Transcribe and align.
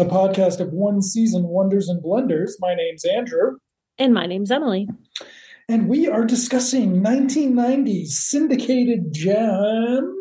a 0.00 0.04
podcast 0.06 0.60
of 0.60 0.72
one 0.72 1.02
season 1.02 1.44
wonders 1.44 1.88
and 1.88 2.02
blunders. 2.02 2.56
My 2.58 2.74
name's 2.74 3.04
Andrew. 3.04 3.58
And 3.98 4.14
my 4.14 4.26
name's 4.26 4.50
Emily. 4.50 4.88
And 5.68 5.88
we 5.88 6.08
are 6.08 6.24
discussing 6.24 7.02
1990s 7.02 8.08
syndicated 8.08 9.12
gem. 9.12 10.16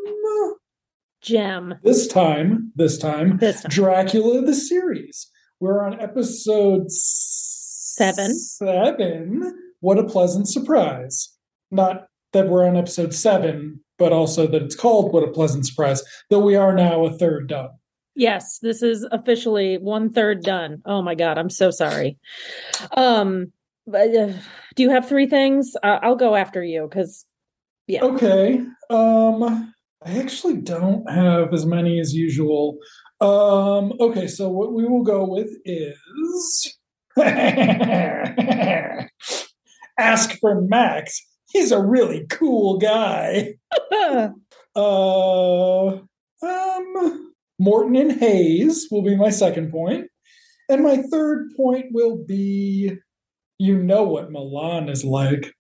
Gem. 1.21 1.75
This 1.84 2.07
time, 2.07 2.71
this 2.75 2.97
time, 2.97 3.37
This 3.37 3.61
time. 3.61 3.70
Dracula 3.70 4.41
the 4.41 4.53
series. 4.53 5.29
We're 5.59 5.85
on 5.85 5.99
episode 5.99 6.91
seven. 6.91 8.37
Seven. 8.37 9.53
What 9.79 9.98
a 9.98 10.03
pleasant 10.03 10.48
surprise. 10.48 11.35
Not 11.71 12.07
that 12.34 12.48
we're 12.48 12.67
on 12.67 12.77
episode 12.77 13.13
seven, 13.13 13.81
but 13.98 14.13
also 14.13 14.48
that 14.48 14.61
it's 14.61 14.75
called 14.75 15.13
What 15.13 15.27
a 15.27 15.31
Pleasant 15.31 15.65
Surprise, 15.65 16.03
though 16.29 16.39
we 16.39 16.55
are 16.55 16.73
now 16.73 17.05
a 17.05 17.17
third 17.17 17.48
done. 17.48 17.70
Yes, 18.19 18.59
this 18.59 18.83
is 18.83 19.07
officially 19.13 19.77
one 19.77 20.11
third 20.11 20.43
done. 20.43 20.81
Oh 20.85 21.01
my 21.01 21.15
god, 21.15 21.37
I'm 21.37 21.49
so 21.49 21.71
sorry. 21.71 22.17
Um, 22.91 23.53
but, 23.87 24.13
uh, 24.13 24.34
do 24.76 24.84
you 24.84 24.89
have 24.89 25.07
three 25.07 25.26
things? 25.26 25.71
Uh, 25.81 25.99
I'll 26.01 26.17
go 26.17 26.35
after 26.35 26.61
you 26.61 26.85
because 26.89 27.26
yeah. 27.87 28.03
Okay. 28.03 28.61
Um 28.89 29.73
I 30.05 30.20
actually 30.20 30.57
don't 30.57 31.09
have 31.09 31.53
as 31.53 31.65
many 31.65 32.01
as 32.01 32.13
usual. 32.13 32.79
Um 33.21 33.93
okay, 34.01 34.27
so 34.27 34.49
what 34.49 34.73
we 34.73 34.83
will 34.85 35.04
go 35.04 35.26
with 35.26 35.51
is 35.63 36.77
Ask 39.98 40.37
for 40.41 40.59
Max. 40.59 41.26
He's 41.51 41.71
a 41.71 41.81
really 41.81 42.26
cool 42.29 42.79
guy. 42.79 43.55
Uh 44.76 45.98
um 46.43 47.29
Morton 47.60 47.96
and 47.96 48.12
Hayes 48.20 48.88
will 48.90 49.02
be 49.02 49.15
my 49.15 49.29
second 49.29 49.71
point. 49.71 50.07
And 50.70 50.84
my 50.84 50.98
third 50.98 51.49
point 51.57 51.88
will 51.91 52.24
be 52.24 52.98
you 53.57 53.77
know 53.77 54.04
what 54.04 54.32
Milan 54.32 54.88
is 54.88 55.04
like. 55.04 55.54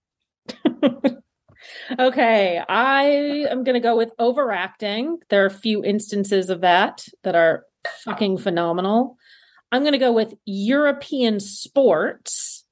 okay, 1.99 2.61
I 2.67 3.03
am 3.49 3.63
going 3.63 3.73
to 3.73 3.81
go 3.81 3.97
with 3.97 4.11
overacting. 4.17 5.19
There 5.29 5.43
are 5.43 5.47
a 5.47 5.51
few 5.51 5.83
instances 5.83 6.49
of 6.49 6.61
that 6.61 7.05
that 7.23 7.35
are 7.35 7.65
fucking 8.05 8.37
phenomenal. 8.37 9.17
I'm 9.71 9.81
going 9.81 9.93
to 9.93 9.99
go 9.99 10.13
with 10.13 10.33
European 10.45 11.39
sports, 11.39 12.65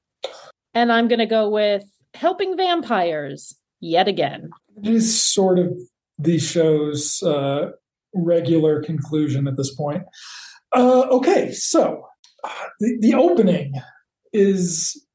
and 0.73 0.91
I'm 0.91 1.07
going 1.07 1.19
to 1.19 1.25
go 1.25 1.49
with 1.49 1.83
helping 2.13 2.57
vampires 2.57 3.55
yet 3.79 4.07
again. 4.07 4.49
It 4.81 4.87
is 4.87 5.21
sort 5.21 5.59
of 5.59 5.77
the 6.17 6.39
show's 6.39 7.21
uh, 7.21 7.71
regular 8.13 8.81
conclusion 8.83 9.47
at 9.47 9.57
this 9.57 9.73
point. 9.75 10.03
Uh, 10.75 11.07
okay, 11.11 11.51
so 11.51 12.05
uh, 12.43 12.49
the, 12.79 12.97
the 13.01 13.13
opening 13.13 13.73
is 14.33 15.05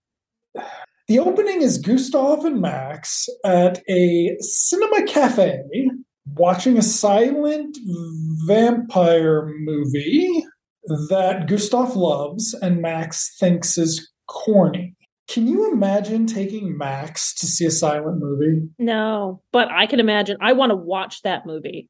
the 1.08 1.18
opening 1.18 1.62
is 1.62 1.78
Gustav 1.78 2.44
and 2.44 2.60
Max 2.60 3.28
at 3.44 3.82
a 3.88 4.36
cinema 4.40 5.04
cafe 5.06 5.60
watching 6.34 6.78
a 6.78 6.82
silent 6.82 7.76
vampire 8.46 9.46
movie 9.58 10.44
that 11.08 11.46
Gustav 11.48 11.96
loves 11.96 12.54
and 12.54 12.80
Max 12.80 13.36
thinks 13.38 13.78
is 13.78 14.10
corny. 14.28 14.96
Can 15.28 15.46
you 15.46 15.72
imagine 15.72 16.26
taking 16.26 16.76
Max 16.76 17.34
to 17.36 17.46
see 17.46 17.64
a 17.64 17.70
silent 17.70 18.18
movie? 18.20 18.68
No, 18.78 19.42
but 19.52 19.68
I 19.70 19.86
can 19.86 20.00
imagine. 20.00 20.36
I 20.40 20.52
want 20.52 20.70
to 20.70 20.76
watch 20.76 21.22
that 21.22 21.46
movie. 21.46 21.88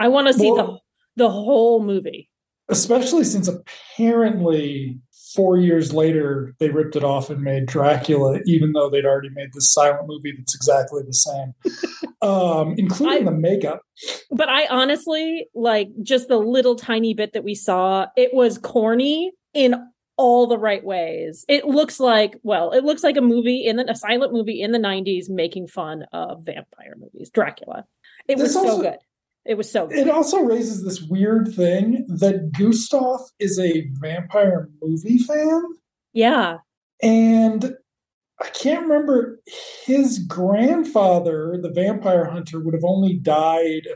I 0.00 0.08
want 0.08 0.26
to 0.28 0.32
see 0.34 0.50
Well- 0.50 0.80
the 1.16 1.24
the 1.24 1.30
whole 1.30 1.82
movie. 1.82 2.28
Especially 2.70 3.24
since 3.24 3.46
apparently 3.46 4.98
four 5.34 5.58
years 5.58 5.92
later 5.92 6.54
they 6.58 6.70
ripped 6.70 6.96
it 6.96 7.04
off 7.04 7.28
and 7.30 7.42
made 7.42 7.66
Dracula, 7.66 8.40
even 8.46 8.72
though 8.72 8.88
they'd 8.88 9.04
already 9.04 9.28
made 9.30 9.52
this 9.52 9.72
silent 9.72 10.06
movie 10.08 10.32
that's 10.36 10.54
exactly 10.54 11.02
the 11.06 11.12
same, 11.12 11.54
um, 12.22 12.74
including 12.78 13.28
I- 13.28 13.30
the 13.30 13.36
makeup. 13.36 13.82
But 14.30 14.48
I 14.48 14.66
honestly 14.66 15.48
like 15.54 15.88
just 16.02 16.28
the 16.28 16.38
little 16.38 16.74
tiny 16.74 17.14
bit 17.14 17.32
that 17.34 17.44
we 17.44 17.54
saw. 17.54 18.06
It 18.16 18.32
was 18.32 18.58
corny 18.58 19.32
in 19.52 19.74
all 20.16 20.46
the 20.46 20.58
right 20.58 20.82
ways. 20.84 21.44
It 21.48 21.66
looks 21.66 22.00
like 22.00 22.36
well, 22.42 22.70
it 22.70 22.82
looks 22.84 23.02
like 23.04 23.16
a 23.16 23.20
movie 23.22 23.66
in 23.66 23.76
the, 23.76 23.90
a 23.90 23.94
silent 23.94 24.32
movie 24.32 24.60
in 24.62 24.72
the 24.72 24.78
'90s 24.78 25.28
making 25.28 25.68
fun 25.68 26.04
of 26.12 26.44
vampire 26.44 26.94
movies, 26.98 27.30
Dracula. 27.30 27.84
It 28.26 28.38
was 28.38 28.54
This 28.54 28.62
so 28.62 28.80
good. 28.80 28.96
It 29.44 29.56
was 29.56 29.70
so 29.70 29.86
good. 29.86 29.98
It 29.98 30.08
also 30.08 30.40
raises 30.40 30.84
this 30.84 31.02
weird 31.02 31.54
thing 31.54 32.06
that 32.08 32.52
Gustav 32.52 33.20
is 33.38 33.58
a 33.58 33.86
vampire 34.00 34.70
movie 34.82 35.18
fan, 35.18 35.62
yeah, 36.12 36.58
and 37.02 37.74
I 38.40 38.48
can't 38.48 38.82
remember 38.82 39.40
his 39.84 40.18
grandfather, 40.18 41.58
the 41.60 41.70
vampire 41.70 42.24
hunter, 42.24 42.60
would 42.60 42.74
have 42.74 42.84
only 42.84 43.14
died 43.14 43.86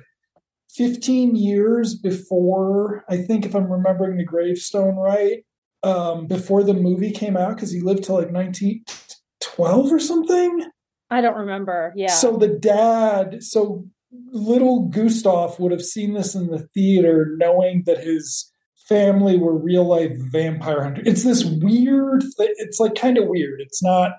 15 0.71 1.35
years 1.35 1.97
before, 1.97 3.05
I 3.09 3.19
think, 3.19 3.45
if 3.45 3.55
I'm 3.55 3.71
remembering 3.71 4.17
the 4.17 4.25
gravestone 4.25 4.97
right, 4.97 5.45
um, 5.83 6.27
before 6.27 6.63
the 6.63 6.75
movie 6.75 7.11
came 7.11 7.37
out, 7.37 7.57
because 7.57 7.73
he 7.73 7.81
lived 7.81 8.05
till 8.05 8.17
like 8.17 8.31
1912 8.31 9.93
or 9.93 9.99
something. 9.99 10.71
I 11.11 11.21
don't 11.21 11.37
remember. 11.37 11.93
Yeah. 11.97 12.13
So 12.13 12.37
the 12.37 12.49
dad, 12.49 13.43
so 13.43 13.87
little 14.33 14.89
Gustav 14.89 15.59
would 15.59 15.73
have 15.73 15.83
seen 15.83 16.15
this 16.15 16.35
in 16.35 16.49
the 16.49 16.69
theater, 16.75 17.35
knowing 17.37 17.83
that 17.87 17.99
his 17.99 18.51
family 18.89 19.37
were 19.39 19.57
real 19.57 19.85
life 19.85 20.17
vampire 20.17 20.83
hunters. 20.83 21.07
It's 21.07 21.25
this 21.25 21.45
weird. 21.45 22.23
Th- 22.39 22.51
it's 22.57 22.81
like 22.81 22.95
kind 22.95 23.19
of 23.19 23.27
weird. 23.29 23.61
It's 23.61 23.83
not. 23.83 24.13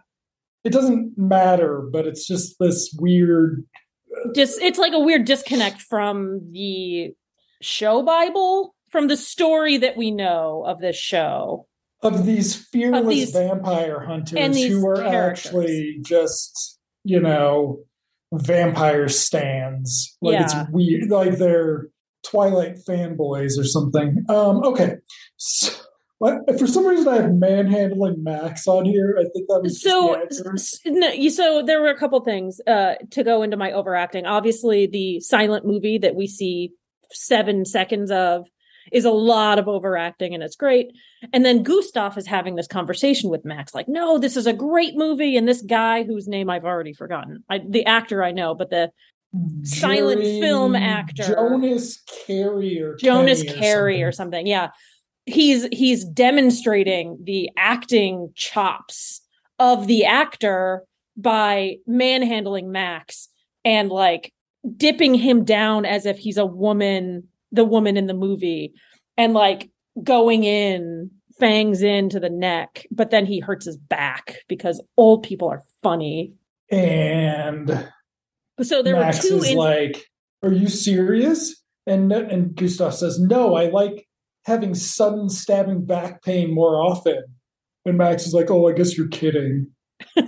It 0.64 0.72
doesn't 0.72 1.18
matter, 1.18 1.82
but 1.92 2.06
it's 2.06 2.28
just 2.28 2.58
this 2.60 2.94
weird. 3.00 3.64
Uh, 4.14 4.34
just 4.36 4.62
it's 4.62 4.78
like 4.80 4.94
a 4.94 5.00
weird 5.00 5.26
disconnect 5.26 5.82
from 5.82 6.52
the 6.52 7.14
show 7.62 8.04
Bible, 8.04 8.76
from 8.90 9.08
the 9.08 9.18
story 9.18 9.78
that 9.78 9.98
we 9.98 10.12
know 10.12 10.64
of 10.68 10.80
this 10.82 10.98
show. 10.98 11.66
Of 12.02 12.26
these 12.26 12.56
fearless 12.56 13.08
these- 13.08 13.32
vampire 13.32 14.00
hunters 14.06 14.56
these 14.56 14.72
who 14.72 14.88
are 14.88 15.02
characters. 15.02 15.46
actually 15.48 16.00
just, 16.02 16.80
you 17.04 17.20
know, 17.20 17.80
vampire 18.34 19.10
stands. 19.10 20.18
Like 20.22 20.34
Yeah. 20.34 20.44
it's 20.44 20.72
weird. 20.72 21.10
Like 21.10 21.38
they're 21.38 21.88
Twilight 22.24 22.78
fanboys 22.88 23.58
or 23.58 23.64
something. 23.64 24.26
Um, 24.30 24.64
okay. 24.64 24.98
So, 25.38 25.74
what, 26.18 26.60
for 26.60 26.68
some 26.68 26.86
reason, 26.86 27.08
I 27.08 27.22
have 27.22 27.34
manhandling 27.34 28.24
Max 28.24 28.68
on 28.68 28.84
here. 28.84 29.16
I 29.18 29.24
think 29.34 29.48
that 29.48 29.62
was 29.64 29.82
so 29.82 30.22
no, 30.86 31.30
so 31.30 31.64
there 31.66 31.82
were 31.82 31.90
a 31.90 31.98
couple 31.98 32.20
things 32.20 32.60
uh 32.68 32.96
to 33.12 33.24
go 33.24 33.42
into 33.42 33.56
my 33.56 33.72
overacting 33.72 34.26
obviously 34.26 34.86
the 34.86 35.22
silent 35.22 35.66
movie 35.66 35.98
that 35.98 36.16
we 36.16 36.28
see 36.28 36.74
seven 37.12 37.64
seconds 37.64 38.12
of 38.12 38.46
is 38.92 39.06
a 39.06 39.12
lot 39.12 39.60
of 39.60 39.68
overacting 39.68 40.34
and 40.34 40.44
it's 40.44 40.56
great 40.56 40.92
and 41.34 41.46
then 41.46 41.64
gustav 41.64 42.18
is 42.18 42.28
having 42.28 42.56
this 42.56 42.68
conversation 42.68 43.30
with 43.30 43.46
max 43.46 43.74
like 43.74 43.88
no 43.88 44.18
this 44.18 44.38
is 44.38 44.48
a 44.48 44.54
great 44.54 44.96
movie 44.96 45.38
and 45.38 45.48
this 45.48 45.62
guy 45.62 46.04
whose 46.04 46.28
name 46.28 46.50
i've 46.50 46.66
already 46.66 46.94
forgotten 46.94 47.44
I, 47.50 47.60
the 47.60 47.86
actor 47.86 48.24
i 48.24 48.32
know 48.32 48.56
but 48.56 48.70
the 48.70 48.92
silent 49.64 50.22
film 50.22 50.76
actor. 50.76 51.24
Jonas 51.24 52.02
Carey 52.26 52.82
or 52.82 52.96
Jonas 52.96 53.44
Carey 53.44 54.02
or 54.02 54.12
something. 54.12 54.40
something. 54.40 54.48
Yeah. 54.48 54.70
He's 55.26 55.68
he's 55.72 56.04
demonstrating 56.06 57.20
the 57.24 57.50
acting 57.56 58.32
chops 58.36 59.22
of 59.60 59.88
the 59.88 60.06
actor 60.06 60.84
by 61.16 61.78
manhandling 61.86 62.72
Max 62.72 63.28
and 63.64 63.90
like 63.90 64.34
dipping 64.78 65.14
him 65.14 65.44
down 65.44 65.86
as 65.86 66.06
if 66.06 66.18
he's 66.18 66.38
a 66.38 66.46
woman, 66.46 67.28
the 67.52 67.66
woman 67.66 67.98
in 67.98 68.08
the 68.08 68.14
movie, 68.14 68.74
and 69.18 69.34
like 69.34 69.70
going 70.04 70.44
in, 70.44 71.12
fangs 71.40 71.82
into 71.82 72.20
the 72.20 72.30
neck, 72.30 72.86
but 72.92 73.12
then 73.12 73.26
he 73.26 73.40
hurts 73.40 73.66
his 73.66 73.78
back 73.78 74.38
because 74.48 74.82
old 74.98 75.24
people 75.24 75.48
are 75.50 75.64
funny. 75.84 76.34
And 76.72 77.88
So 78.62 78.84
there 78.84 78.96
Max 79.00 79.24
were 79.24 79.30
two 79.30 79.38
is 79.38 79.52
in- 79.52 79.58
like, 79.58 80.06
"Are 80.44 80.52
you 80.52 80.68
serious?" 80.68 81.56
And 81.88 82.12
and 82.12 82.56
Gustav 82.56 82.94
says, 82.94 83.20
"No, 83.20 83.56
I 83.56 83.70
like 83.70 84.08
having 84.46 84.76
sudden 84.76 85.30
stabbing 85.30 85.86
back 85.86 86.22
pain 86.24 86.54
more 86.54 86.76
often." 86.82 87.24
And 87.86 87.98
Max 87.98 88.28
is 88.28 88.34
like, 88.34 88.52
"Oh, 88.52 88.68
I 88.68 88.74
guess 88.74 88.98
you're 88.98 89.08
kidding." 89.08 89.68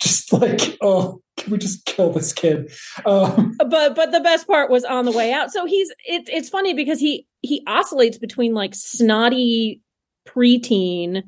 Just 0.00 0.32
like, 0.32 0.76
oh, 0.80 1.20
can 1.48 1.52
we 1.52 1.58
just 1.58 1.84
kill 1.86 2.12
this 2.12 2.32
kid? 2.32 2.70
Um, 3.06 3.56
but 3.58 3.94
but 3.96 4.12
the 4.12 4.20
best 4.20 4.46
part 4.46 4.70
was 4.70 4.84
on 4.84 5.06
the 5.06 5.12
way 5.12 5.32
out. 5.32 5.50
So 5.50 5.64
he's 5.64 5.90
it, 6.06 6.28
it's 6.28 6.48
funny 6.48 6.74
because 6.74 7.00
he 7.00 7.26
he 7.40 7.62
oscillates 7.66 8.18
between 8.18 8.54
like 8.54 8.74
snotty 8.74 9.80
preteen 10.28 11.22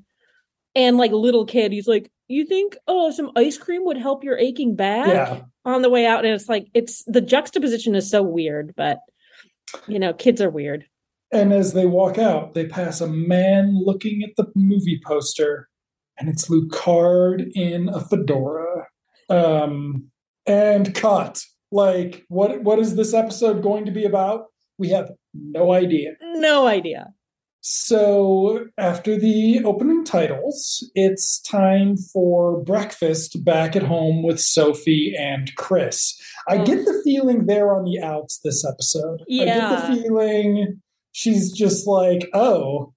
and 0.74 0.98
like 0.98 1.12
little 1.12 1.46
kid. 1.46 1.72
He's 1.72 1.88
like, 1.88 2.10
you 2.28 2.44
think 2.44 2.76
oh 2.86 3.10
some 3.10 3.30
ice 3.34 3.56
cream 3.58 3.84
would 3.86 3.96
help 3.96 4.22
your 4.22 4.38
aching 4.38 4.76
back 4.76 5.08
yeah, 5.08 5.40
on 5.64 5.82
the 5.82 5.90
way 5.90 6.06
out, 6.06 6.24
and 6.24 6.34
it's 6.34 6.48
like 6.48 6.68
it's 6.74 7.02
the 7.06 7.20
juxtaposition 7.22 7.94
is 7.94 8.10
so 8.10 8.22
weird, 8.22 8.74
but 8.76 8.98
You 9.88 9.98
know, 9.98 10.12
kids 10.12 10.40
are 10.40 10.50
weird. 10.50 10.86
And 11.32 11.52
as 11.52 11.72
they 11.72 11.86
walk 11.86 12.18
out, 12.18 12.54
they 12.54 12.66
pass 12.66 13.00
a 13.00 13.06
man 13.06 13.80
looking 13.84 14.22
at 14.24 14.34
the 14.36 14.50
movie 14.56 15.00
poster, 15.04 15.68
and 16.18 16.28
it's 16.28 16.48
Lucard 16.48 17.50
in 17.54 17.88
a 17.88 18.00
fedora. 18.00 18.88
Um, 19.30 20.10
and 20.46 20.94
cut. 20.94 21.42
Like, 21.72 22.24
what 22.28 22.62
what 22.62 22.78
is 22.80 22.96
this 22.96 23.14
episode 23.14 23.62
going 23.62 23.84
to 23.86 23.92
be 23.92 24.04
about? 24.04 24.46
We 24.78 24.88
have 24.88 25.10
no 25.34 25.72
idea. 25.72 26.12
No 26.22 26.66
idea. 26.66 27.12
So 27.62 28.66
after 28.78 29.18
the 29.18 29.62
opening 29.64 30.02
titles, 30.04 30.90
it's 30.94 31.40
time 31.42 31.96
for 31.96 32.62
breakfast 32.64 33.44
back 33.44 33.76
at 33.76 33.82
home 33.82 34.22
with 34.22 34.40
Sophie 34.40 35.14
and 35.16 35.54
Chris. 35.56 36.18
I 36.48 36.56
Mm. 36.58 36.66
get 36.66 36.84
the 36.86 37.00
feeling 37.04 37.44
they're 37.46 37.72
on 37.76 37.84
the 37.84 38.00
outs 38.00 38.40
this 38.42 38.64
episode. 38.66 39.20
I 39.20 39.24
Yeah. 39.28 39.44
get 39.44 39.70
the 39.96 40.02
feeling 40.02 40.80
she's 41.12 41.52
just 41.52 41.86
like, 41.86 42.28
oh, 42.32 42.94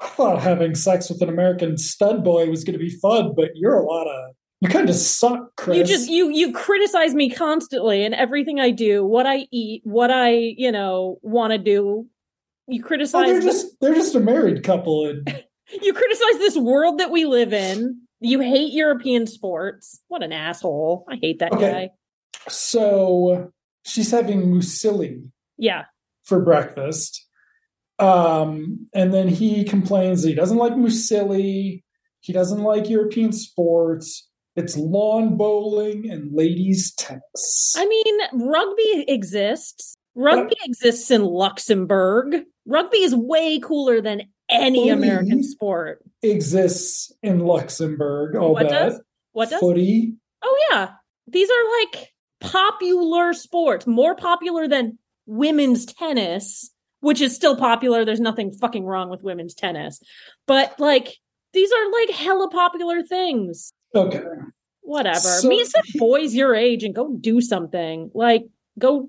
I 0.00 0.06
thought 0.08 0.40
having 0.42 0.74
sex 0.76 1.10
with 1.10 1.20
an 1.20 1.28
American 1.28 1.76
stud 1.76 2.22
boy 2.22 2.48
was 2.48 2.62
going 2.62 2.78
to 2.78 2.84
be 2.84 2.90
fun, 2.90 3.32
but 3.34 3.50
you're 3.56 3.78
a 3.80 3.84
lot 3.86 4.06
of 4.06 4.34
you 4.64 4.70
kind 4.70 4.88
of 4.88 4.94
suck, 4.96 5.54
Chris. 5.56 5.76
You 5.76 5.84
just 5.84 6.08
you 6.08 6.30
you 6.30 6.52
criticize 6.52 7.14
me 7.14 7.28
constantly 7.28 8.02
and 8.04 8.14
everything 8.14 8.60
I 8.60 8.70
do, 8.70 9.04
what 9.04 9.26
I 9.26 9.46
eat, 9.52 9.82
what 9.84 10.10
I, 10.10 10.30
you 10.30 10.72
know, 10.72 11.18
want 11.22 11.52
to 11.52 11.58
do. 11.58 12.06
You 12.66 12.82
Oh, 12.82 12.86
criticize 12.86 13.26
they're 13.28 13.40
just 13.42 13.66
they're 13.82 13.94
just 13.94 14.14
a 14.14 14.20
married 14.20 14.62
couple, 14.64 15.06
and 15.06 15.26
you 15.82 15.92
criticize 15.92 16.38
this 16.38 16.56
world 16.56 16.98
that 16.98 17.10
we 17.10 17.26
live 17.26 17.52
in. 17.52 18.00
You 18.20 18.40
hate 18.40 18.72
European 18.72 19.26
sports. 19.26 20.00
What 20.08 20.22
an 20.22 20.32
asshole. 20.32 21.04
I 21.10 21.16
hate 21.20 21.40
that 21.40 21.52
Okay. 21.52 21.70
guy. 21.70 21.90
so 22.48 23.52
she's 23.84 24.10
having 24.10 24.46
muesli 24.46 25.28
Yeah. 25.58 25.84
for 26.22 26.40
breakfast. 26.40 27.26
Um, 27.98 28.88
and 28.94 29.12
then 29.12 29.28
he 29.28 29.62
complains 29.64 30.22
that 30.22 30.30
he 30.30 30.34
doesn't 30.34 30.56
like 30.56 30.72
muesli, 30.72 31.82
he 32.20 32.32
doesn't 32.32 32.62
like 32.62 32.88
European 32.88 33.32
sports. 33.32 34.26
It's 34.56 34.76
lawn 34.76 35.36
bowling 35.36 36.10
and 36.10 36.32
ladies 36.32 36.94
tennis. 36.94 37.74
I 37.76 37.86
mean, 37.86 38.20
rugby 38.32 39.04
exists. 39.08 39.94
Rugby 40.14 40.56
exists 40.64 41.10
in 41.10 41.24
Luxembourg. 41.24 42.44
Rugby 42.66 42.98
is 42.98 43.14
way 43.16 43.58
cooler 43.58 44.00
than 44.00 44.22
any. 44.48 44.90
American 44.90 45.42
sport. 45.42 46.04
Exists 46.22 47.12
in 47.22 47.40
Luxembourg. 47.40 48.36
I'll 48.36 48.52
What 48.52 48.68
bet. 48.68 48.90
does? 48.90 49.00
What 49.32 49.50
does? 49.50 49.60
Footy. 49.60 50.14
Oh 50.42 50.66
yeah. 50.70 50.90
These 51.26 51.50
are 51.50 51.80
like 51.80 52.12
popular 52.40 53.32
sports, 53.32 53.86
more 53.86 54.14
popular 54.14 54.68
than 54.68 54.98
women's 55.26 55.86
tennis, 55.86 56.70
which 57.00 57.20
is 57.20 57.34
still 57.34 57.56
popular. 57.56 58.04
There's 58.04 58.20
nothing 58.20 58.52
fucking 58.52 58.84
wrong 58.84 59.10
with 59.10 59.22
women's 59.22 59.54
tennis. 59.54 60.00
But 60.46 60.78
like 60.78 61.16
these 61.52 61.72
are 61.72 61.90
like 61.90 62.10
hella 62.10 62.50
popular 62.50 63.02
things. 63.02 63.72
Okay. 63.94 64.22
Whatever. 64.82 65.18
So- 65.18 65.48
Me 65.48 65.64
some 65.64 65.82
boys 65.96 66.34
your 66.34 66.54
age 66.54 66.84
and 66.84 66.94
go 66.94 67.16
do 67.20 67.40
something. 67.40 68.10
Like 68.14 68.44
go 68.78 69.08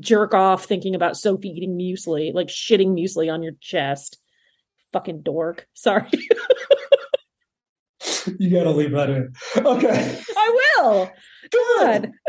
jerk 0.00 0.34
off 0.34 0.64
thinking 0.64 0.94
about 0.94 1.16
Sophie 1.16 1.48
eating 1.50 1.78
muesli, 1.78 2.34
like 2.34 2.48
shitting 2.48 2.88
muesli 2.98 3.32
on 3.32 3.42
your 3.42 3.54
chest. 3.60 4.18
Fucking 4.92 5.22
dork. 5.22 5.66
Sorry. 5.74 6.08
You 8.38 8.50
gotta 8.50 8.70
leave 8.70 8.92
that 8.92 9.10
in. 9.10 9.32
Okay. 9.56 10.20
I 10.36 10.60
will. 10.78 11.10
Good. 11.50 12.10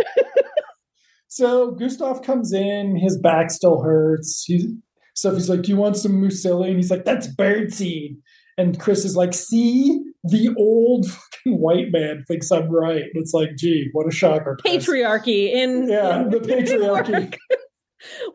So 1.27 1.71
Gustav 1.71 2.21
comes 2.21 2.53
in, 2.53 2.95
his 2.95 3.17
back 3.17 3.51
still 3.51 3.81
hurts. 3.81 4.45
He's, 4.47 4.67
Sophie's 5.15 5.49
like, 5.49 5.63
Do 5.63 5.69
you 5.69 5.75
want 5.75 5.97
some 5.97 6.13
muesli? 6.21 6.67
And 6.67 6.77
he's 6.77 6.89
like, 6.89 7.03
That's 7.03 7.27
birdseed. 7.27 8.15
And 8.57 8.79
Chris 8.79 9.03
is 9.03 9.17
like, 9.17 9.33
See, 9.33 10.01
the 10.29 10.53
old 10.57 11.05
fucking 11.07 11.59
white 11.59 11.91
man 11.91 12.23
thinks 12.27 12.51
I'm 12.51 12.69
right. 12.69 13.03
It's 13.13 13.33
like, 13.33 13.55
gee, 13.55 13.89
what 13.93 14.07
a 14.07 14.11
shocker. 14.11 14.57
Chris. 14.61 14.85
Patriarchy 14.87 15.51
in 15.53 15.87
Yeah, 15.89 16.23
the 16.29 16.39
patriarchy. 16.39 17.35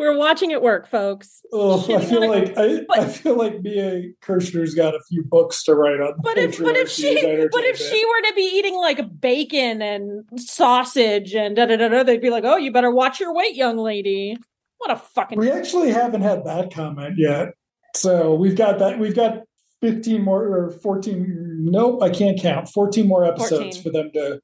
We're 0.01 0.17
watching 0.17 0.51
it 0.51 0.63
work, 0.63 0.89
folks. 0.89 1.43
Oh, 1.53 1.79
I 1.95 2.05
feel 2.05 2.29
like 2.29 2.57
I, 2.59 2.81
but- 2.89 2.99
I 2.99 3.09
feel 3.09 3.37
like 3.37 3.61
Mia 3.61 4.03
Kirshner's 4.21 4.75
got 4.75 4.95
a 4.95 5.01
few 5.09 5.23
books 5.23 5.63
to 5.65 5.75
write 5.75 6.01
on. 6.01 6.15
But 6.23 6.39
if 6.39 6.59
but 6.61 6.77
if 6.77 6.91
she 6.91 7.15
but 7.53 7.63
if 7.65 7.77
she 7.77 8.05
were 8.05 8.29
to 8.29 8.33
be 8.35 8.43
eating 8.43 8.75
like 8.77 9.21
bacon 9.21 9.81
and 9.81 10.25
sausage 10.37 11.35
and 11.35 11.55
da 11.55 11.67
da 11.67 11.77
da 11.77 11.89
da, 11.89 12.03
they'd 12.03 12.21
be 12.21 12.31
like, 12.31 12.43
"Oh, 12.45 12.57
you 12.57 12.73
better 12.73 12.91
watch 12.91 13.21
your 13.21 13.33
weight, 13.33 13.55
young 13.55 13.77
lady." 13.77 14.37
What 14.79 14.91
a 14.91 14.97
fucking 14.97 15.39
We 15.39 15.51
actually 15.53 15.91
haven't 15.93 16.23
had 16.23 16.45
that 16.47 16.73
comment 16.75 17.15
yet. 17.17 17.49
So 17.95 18.35
we've 18.35 18.57
got 18.57 18.79
that. 18.81 18.99
We've 18.99 19.15
got 19.15 19.41
15 19.81 20.23
more 20.23 20.44
or 20.44 20.71
14. 20.71 21.59
Nope, 21.62 22.03
I 22.03 22.11
can't 22.11 22.41
count. 22.41 22.69
14 22.69 23.06
more 23.06 23.25
episodes 23.25 23.79
14. 23.79 23.82
for 23.82 23.91
them 23.91 24.11
to 24.15 24.41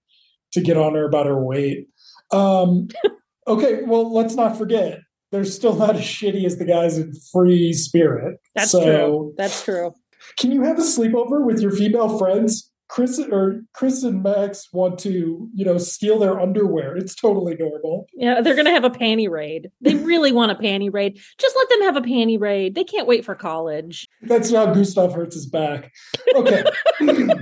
to 0.52 0.60
get 0.60 0.76
on 0.76 0.94
her 0.94 1.04
about 1.04 1.26
her 1.26 1.42
weight. 1.42 1.88
Um, 2.32 2.88
okay, 3.48 3.82
well, 3.84 4.12
let's 4.12 4.34
not 4.34 4.56
forget. 4.56 5.00
They're 5.32 5.44
still 5.44 5.74
not 5.74 5.96
as 5.96 6.02
shitty 6.02 6.44
as 6.44 6.56
the 6.56 6.64
guys 6.64 6.98
in 6.98 7.12
Free 7.32 7.72
Spirit. 7.72 8.38
That's 8.54 8.70
so, 8.70 8.82
true. 8.82 9.34
That's 9.36 9.64
true. 9.64 9.92
Can 10.38 10.52
you 10.52 10.62
have 10.62 10.78
a 10.78 10.82
sleepover 10.82 11.44
with 11.44 11.60
your 11.60 11.72
female 11.72 12.18
friends? 12.18 12.70
Chris 12.88 13.18
or 13.18 13.62
Chris 13.72 14.02
and 14.04 14.22
Max 14.22 14.72
want 14.72 14.98
to, 15.00 15.48
you 15.52 15.64
know, 15.64 15.78
steal 15.78 16.18
their 16.18 16.38
underwear. 16.38 16.96
It's 16.96 17.14
totally 17.14 17.56
normal. 17.56 18.06
Yeah, 18.14 18.40
they're 18.40 18.54
gonna 18.54 18.70
have 18.70 18.84
a 18.84 18.90
panty 18.90 19.28
raid. 19.28 19.70
They 19.80 19.96
really 19.96 20.32
want 20.32 20.52
a 20.52 20.54
panty 20.54 20.92
raid. 20.92 21.20
Just 21.38 21.56
let 21.56 21.68
them 21.68 21.82
have 21.82 21.96
a 21.96 22.00
panty 22.00 22.40
raid. 22.40 22.74
They 22.74 22.84
can't 22.84 23.08
wait 23.08 23.24
for 23.24 23.34
college. 23.34 24.06
That's 24.22 24.52
how 24.52 24.72
Gustav 24.72 25.14
hurts 25.14 25.34
his 25.34 25.46
back. 25.46 25.92
Okay. 26.34 26.64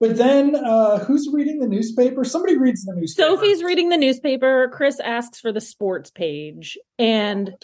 but 0.00 0.16
then 0.16 0.56
uh 0.56 1.04
who's 1.04 1.28
reading 1.32 1.58
the 1.58 1.68
newspaper? 1.68 2.24
Somebody 2.24 2.56
reads 2.56 2.84
the 2.84 2.94
newspaper. 2.94 3.28
Sophie's 3.28 3.62
reading 3.62 3.90
the 3.90 3.98
newspaper. 3.98 4.70
Chris 4.72 5.00
asks 5.00 5.38
for 5.38 5.52
the 5.52 5.60
sports 5.60 6.10
page, 6.10 6.78
and 6.98 7.54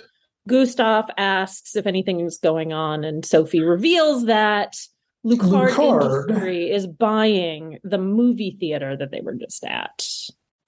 Gustav 0.46 1.06
asks 1.16 1.74
if 1.74 1.86
anything 1.86 2.20
is 2.20 2.38
going 2.38 2.72
on, 2.74 3.04
and 3.04 3.24
Sophie 3.24 3.62
reveals 3.62 4.26
that 4.26 4.76
Lucard, 5.24 5.70
Lucard. 5.70 6.28
Industry 6.28 6.70
is 6.70 6.86
buying 6.86 7.78
the 7.84 7.98
movie 7.98 8.56
theater 8.58 8.96
that 8.96 9.10
they 9.10 9.20
were 9.20 9.34
just 9.34 9.64
at 9.64 10.06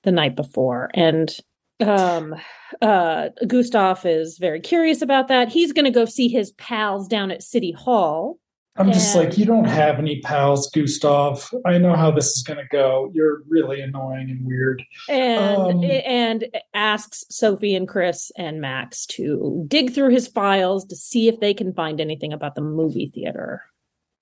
the 0.03 0.13
night 0.13 0.37
before, 0.37 0.91
and 0.95 1.35
um 1.81 2.35
uh 2.81 3.31
Gustav 3.47 4.05
is 4.07 4.39
very 4.39 4.61
curious 4.61 5.03
about 5.03 5.29
that. 5.29 5.49
He's 5.49 5.73
going 5.73 5.87
to 5.87 5.91
go 5.91 6.05
see 6.05 6.29
his 6.29 6.53
pals 6.53 7.09
down 7.09 7.31
at 7.31 7.43
City 7.43 7.73
Hall. 7.73 8.39
I'm 8.77 8.91
just 8.91 9.15
like, 9.15 9.37
you 9.37 9.45
don't 9.45 9.67
have 9.67 9.99
any 9.99 10.21
pals, 10.23 10.71
Gustav. 10.71 11.51
I 11.67 11.77
know 11.77 11.95
how 11.95 12.11
this 12.11 12.29
is 12.29 12.43
gonna 12.43 12.67
go. 12.71 13.11
You're 13.13 13.43
really 13.47 13.83
annoying 13.83 14.31
and 14.31 14.47
weird. 14.47 14.83
and 15.11 15.57
Um, 15.57 15.85
and 15.85 16.47
asks 16.73 17.25
Sophie 17.29 17.75
and 17.75 17.87
Chris 17.87 18.33
and 18.37 18.63
Max 18.63 19.05
to 19.07 19.65
dig 19.69 19.93
through 19.93 20.09
his 20.11 20.27
files 20.27 20.87
to 20.87 20.97
see 20.97 21.29
if 21.29 21.39
they 21.39 21.53
can 21.53 21.75
find 21.75 22.01
anything 22.01 22.33
about 22.33 22.55
the 22.55 22.63
movie 22.63 23.11
theater. 23.15 23.63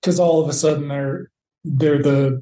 Because 0.01 0.19
all 0.19 0.41
of 0.41 0.49
a 0.49 0.53
sudden 0.53 0.87
they're 0.87 1.31
they're 1.63 2.01
the 2.01 2.41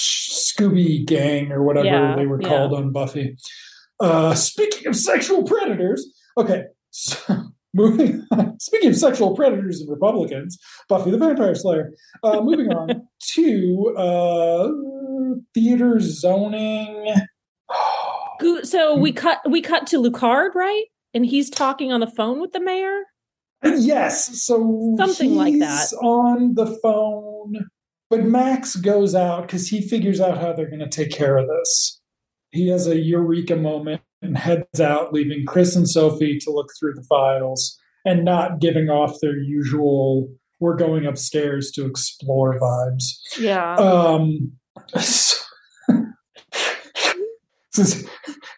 Scooby 0.00 1.04
Gang 1.04 1.52
or 1.52 1.62
whatever 1.62 1.86
Yeah, 1.86 2.16
they 2.16 2.26
were 2.26 2.40
yeah. 2.40 2.48
called 2.48 2.74
on 2.74 2.92
Buffy. 2.92 3.36
Uh, 4.00 4.34
speaking 4.34 4.86
of 4.86 4.96
sexual 4.96 5.42
predators, 5.42 6.06
okay. 6.36 6.64
So, 6.90 7.18
moving 7.74 8.24
on. 8.30 8.58
Speaking 8.60 8.90
of 8.90 8.96
sexual 8.96 9.34
predators 9.36 9.80
and 9.80 9.90
Republicans, 9.90 10.58
Buffy 10.88 11.10
the 11.10 11.18
Vampire 11.18 11.54
Slayer. 11.54 11.92
Uh, 12.22 12.40
moving 12.40 12.72
on 12.72 13.08
to 13.34 13.94
uh, 13.96 14.68
theater 15.54 15.98
zoning. 16.00 17.14
So 18.62 18.96
we 18.96 19.12
cut 19.12 19.40
we 19.48 19.60
cut 19.60 19.86
to 19.88 20.00
Lucard, 20.00 20.54
right? 20.54 20.84
And 21.12 21.26
he's 21.26 21.50
talking 21.50 21.92
on 21.92 22.00
the 22.00 22.06
phone 22.06 22.40
with 22.40 22.52
the 22.52 22.60
mayor. 22.60 23.02
Yes, 23.64 24.42
so 24.44 24.94
Something 24.98 25.34
like 25.34 25.58
that. 25.58 25.92
on 26.02 26.54
the 26.54 26.66
phone, 26.82 27.68
but 28.08 28.24
Max 28.24 28.76
goes 28.76 29.14
out 29.14 29.42
because 29.42 29.68
he 29.68 29.80
figures 29.80 30.20
out 30.20 30.38
how 30.38 30.52
they're 30.52 30.70
going 30.70 30.78
to 30.80 30.88
take 30.88 31.10
care 31.10 31.36
of 31.36 31.48
this. 31.48 32.00
He 32.50 32.68
has 32.68 32.86
a 32.86 32.96
eureka 32.98 33.56
moment 33.56 34.00
and 34.22 34.38
heads 34.38 34.80
out, 34.80 35.12
leaving 35.12 35.44
Chris 35.46 35.74
and 35.76 35.88
Sophie 35.88 36.38
to 36.38 36.50
look 36.50 36.68
through 36.78 36.94
the 36.94 37.04
files 37.08 37.76
and 38.04 38.24
not 38.24 38.60
giving 38.60 38.88
off 38.88 39.16
their 39.20 39.36
usual 39.36 40.28
"we're 40.60 40.76
going 40.76 41.04
upstairs 41.06 41.70
to 41.72 41.84
explore" 41.84 42.58
vibes. 42.58 43.04
Yeah. 43.38 43.74
Um, 43.74 44.52
so- 45.00 45.44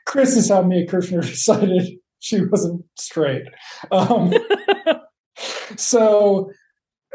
Chris 0.06 0.36
is 0.36 0.48
how 0.48 0.62
Mia 0.62 0.86
Kirshner 0.86 1.20
decided 1.22 1.98
she 2.20 2.44
wasn't 2.44 2.84
straight. 2.98 3.44
Um, 3.90 4.32
so, 5.76 6.50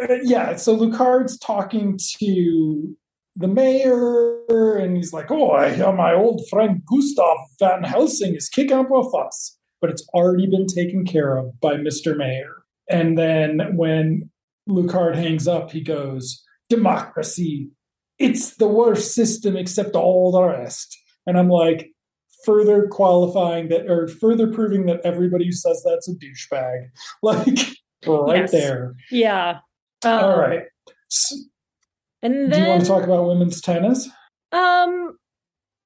uh, 0.02 0.16
yeah, 0.24 0.56
so 0.56 0.78
Lucard's 0.78 1.38
talking 1.40 1.98
to 2.20 2.96
the 3.38 3.48
mayor, 3.48 4.76
and 4.78 4.96
he's 4.96 5.14
like, 5.14 5.30
"Oh, 5.32 5.52
I 5.52 5.74
hear 5.74 5.92
my 5.92 6.14
old 6.14 6.42
friend 6.50 6.82
Gustav 6.86 7.38
Van 7.60 7.84
Helsing 7.84 8.36
is 8.36 8.50
kicking 8.50 8.78
up 8.78 8.92
a 8.92 9.10
fuss." 9.10 9.58
but 9.86 9.92
it's 9.92 10.08
already 10.16 10.48
been 10.48 10.66
taken 10.66 11.06
care 11.06 11.38
of 11.38 11.60
by 11.62 11.76
Mr. 11.76 12.18
Mayor. 12.18 12.64
And 12.90 13.16
then 13.16 13.76
when 13.76 14.32
Lucard 14.68 15.16
hangs 15.16 15.48
up, 15.48 15.72
he 15.72 15.82
goes, 15.82 16.44
Democracy, 16.70 17.70
it's 18.18 18.56
the 18.56 18.68
worst 18.68 19.14
system 19.14 19.56
except 19.56 19.96
all 19.96 20.32
the 20.32 20.42
rest. 20.42 20.98
And 21.28 21.38
I'm 21.38 21.50
like, 21.50 21.92
further 22.46 22.88
qualifying 22.88 23.70
that 23.70 23.90
or 23.90 24.08
further 24.08 24.52
proving 24.52 24.86
that 24.86 25.02
everybody 25.04 25.46
who 25.46 25.52
says 25.52 25.82
that's 25.86 26.08
a 26.08 26.14
douchebag. 26.14 26.90
Like 27.24 27.48
right 28.08 28.42
Yes. 28.42 28.52
there. 28.52 28.94
Yeah. 29.10 29.60
All 30.04 30.32
Um, 30.34 30.40
right. 30.40 30.64
S- 31.12 31.44
And 32.22 32.52
Do 32.52 32.60
you 32.60 32.68
want 32.68 32.82
to 32.82 32.88
talk 32.88 33.04
about 33.04 33.28
women's 33.28 33.62
tennis? 33.62 34.08
um 34.52 35.18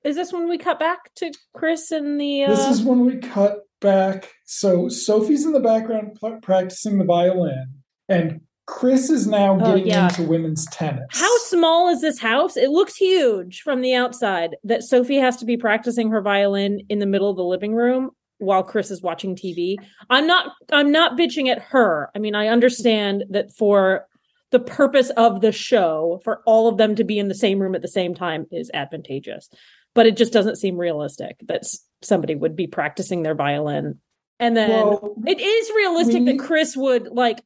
is 0.04 0.16
this 0.16 0.32
when 0.34 0.48
we 0.50 0.58
cut 0.58 0.80
back 0.80 1.14
to 1.16 1.32
Chris 1.54 1.92
and 1.92 2.20
the 2.20 2.44
uh 2.44 2.50
This 2.50 2.68
is 2.68 2.82
when 2.84 3.06
we 3.06 3.18
cut 3.18 3.62
back. 3.82 4.32
So 4.46 4.90
Sophie's 4.90 5.46
in 5.46 5.52
the 5.54 5.60
background 5.60 6.18
practicing 6.42 6.98
the 6.98 7.06
violin, 7.06 7.74
and 8.10 8.42
Chris 8.70 9.10
is 9.10 9.26
now 9.28 9.56
Oh, 9.56 9.72
getting 9.76 9.88
yeah. 9.88 10.08
into 10.10 10.24
women's 10.24 10.66
tennis. 10.68 11.08
How 11.10 11.38
small 11.40 11.90
is 11.90 12.02
this 12.02 12.20
house? 12.20 12.56
It 12.56 12.70
looks 12.70 12.96
huge 12.96 13.62
from 13.62 13.82
the 13.82 13.96
outside. 13.96 14.56
That 14.64 14.84
Sophie 14.84 15.18
has 15.18 15.38
to 15.38 15.46
be 15.46 15.58
practicing 15.58 16.12
her 16.12 16.22
violin 16.22 16.82
in 16.88 17.00
the 17.00 17.06
middle 17.08 17.30
of 17.30 17.36
the 17.36 17.44
living 17.44 17.74
room 17.74 18.12
while 18.38 18.64
Chris 18.64 18.92
is 18.92 19.02
watching 19.02 19.36
TV. 19.36 19.76
I'm 20.10 20.28
not 20.28 20.54
I'm 20.72 20.92
not 20.92 21.18
bitching 21.18 21.50
at 21.50 21.60
her. 21.62 22.10
I 22.16 22.20
mean, 22.20 22.36
I 22.36 22.48
understand 22.48 23.26
that 23.32 23.52
for 23.52 24.06
the 24.52 24.60
purpose 24.60 25.10
of 25.12 25.42
the 25.42 25.52
show, 25.52 26.22
for 26.24 26.42
all 26.46 26.68
of 26.68 26.78
them 26.78 26.96
to 26.96 27.04
be 27.04 27.20
in 27.20 27.28
the 27.28 27.36
same 27.36 27.60
room 27.60 27.76
at 27.76 27.82
the 27.82 27.88
same 27.88 28.14
time 28.16 28.46
is 28.52 28.72
advantageous. 28.74 29.50
But 29.96 30.06
it 30.06 30.16
just 30.16 30.32
doesn't 30.32 30.58
seem 30.58 30.78
realistic 30.78 31.38
that 31.48 31.64
somebody 32.02 32.36
would 32.36 32.56
be 32.56 32.68
practicing 32.68 33.24
their 33.24 33.36
violin. 33.36 34.00
And 34.40 34.56
then 34.56 34.70
Well, 34.70 35.16
it 35.28 35.40
is 35.42 35.70
realistic 35.76 36.20
we- 36.24 36.26
that 36.32 36.40
Chris 36.40 36.78
would 36.78 37.08
like 37.08 37.42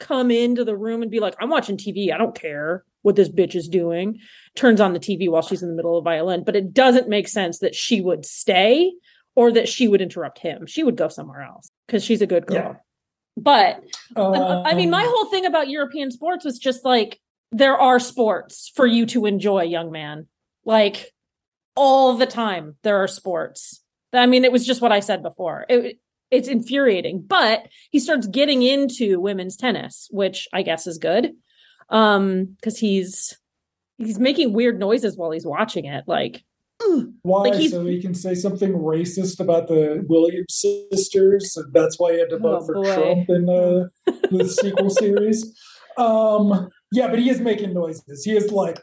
come 0.00 0.30
into 0.30 0.64
the 0.64 0.76
room 0.76 1.02
and 1.02 1.10
be 1.10 1.20
like, 1.20 1.34
I'm 1.40 1.50
watching 1.50 1.76
TV. 1.76 2.12
I 2.12 2.18
don't 2.18 2.34
care 2.34 2.84
what 3.02 3.16
this 3.16 3.28
bitch 3.28 3.54
is 3.54 3.68
doing. 3.68 4.18
Turns 4.56 4.80
on 4.80 4.92
the 4.92 4.98
TV 5.00 5.30
while 5.30 5.42
she's 5.42 5.62
in 5.62 5.68
the 5.68 5.74
middle 5.74 5.96
of 5.96 6.04
violin. 6.04 6.42
But 6.44 6.56
it 6.56 6.72
doesn't 6.74 7.08
make 7.08 7.28
sense 7.28 7.60
that 7.60 7.74
she 7.74 8.00
would 8.00 8.26
stay 8.26 8.92
or 9.36 9.52
that 9.52 9.68
she 9.68 9.86
would 9.86 10.00
interrupt 10.00 10.38
him. 10.38 10.66
She 10.66 10.82
would 10.82 10.96
go 10.96 11.08
somewhere 11.08 11.42
else 11.42 11.70
because 11.86 12.04
she's 12.04 12.20
a 12.22 12.26
good 12.26 12.46
girl. 12.46 12.56
Yeah. 12.56 12.74
But 13.36 13.80
I- 14.16 14.70
I 14.70 14.74
mean, 14.74 14.90
my 14.90 15.04
whole 15.06 15.26
thing 15.30 15.46
about 15.46 15.68
European 15.68 16.10
sports 16.10 16.44
was 16.44 16.58
just 16.58 16.84
like 16.84 17.20
there 17.52 17.78
are 17.78 17.98
sports 18.00 18.70
for 18.74 18.86
you 18.86 19.06
to 19.06 19.26
enjoy, 19.26 19.62
young 19.62 19.90
man. 19.90 20.26
Like 20.64 21.12
all 21.76 22.14
the 22.14 22.26
time, 22.26 22.76
there 22.82 23.02
are 23.02 23.08
sports. 23.08 23.82
I 24.12 24.26
mean, 24.26 24.44
it 24.44 24.52
was 24.52 24.66
just 24.66 24.82
what 24.82 24.92
I 24.92 25.00
said 25.00 25.22
before. 25.22 25.64
It, 25.68 25.98
it's 26.30 26.48
infuriating, 26.48 27.24
but 27.26 27.68
he 27.90 27.98
starts 27.98 28.26
getting 28.26 28.62
into 28.62 29.20
women's 29.20 29.56
tennis, 29.56 30.08
which 30.10 30.48
I 30.52 30.62
guess 30.62 30.86
is 30.86 30.98
good, 30.98 31.32
um, 31.88 32.44
because 32.56 32.78
he's 32.78 33.36
he's 33.98 34.18
making 34.18 34.52
weird 34.52 34.78
noises 34.78 35.16
while 35.16 35.30
he's 35.30 35.46
watching 35.46 35.84
it. 35.86 36.04
Like, 36.06 36.42
Why? 37.22 37.48
Like 37.50 37.68
so 37.70 37.84
he 37.84 38.00
can 38.00 38.14
say 38.14 38.34
something 38.34 38.72
racist 38.72 39.40
about 39.40 39.68
the 39.68 40.04
Williams 40.08 40.64
sisters. 40.92 41.56
and 41.56 41.72
That's 41.72 41.98
why 41.98 42.12
he 42.12 42.18
had 42.20 42.30
to 42.30 42.38
vote 42.38 42.62
Oh, 42.62 42.66
for. 42.66 42.84
Trump 42.94 43.28
in 43.28 43.48
uh, 43.48 43.88
the 44.30 44.48
sequel 44.48 44.90
series. 45.04 45.58
Um, 45.98 46.70
yeah, 46.92 47.08
but 47.08 47.18
he 47.18 47.30
is 47.30 47.40
making 47.40 47.72
noises. 47.74 48.24
He 48.24 48.32
is 48.36 48.50
like, 48.50 48.80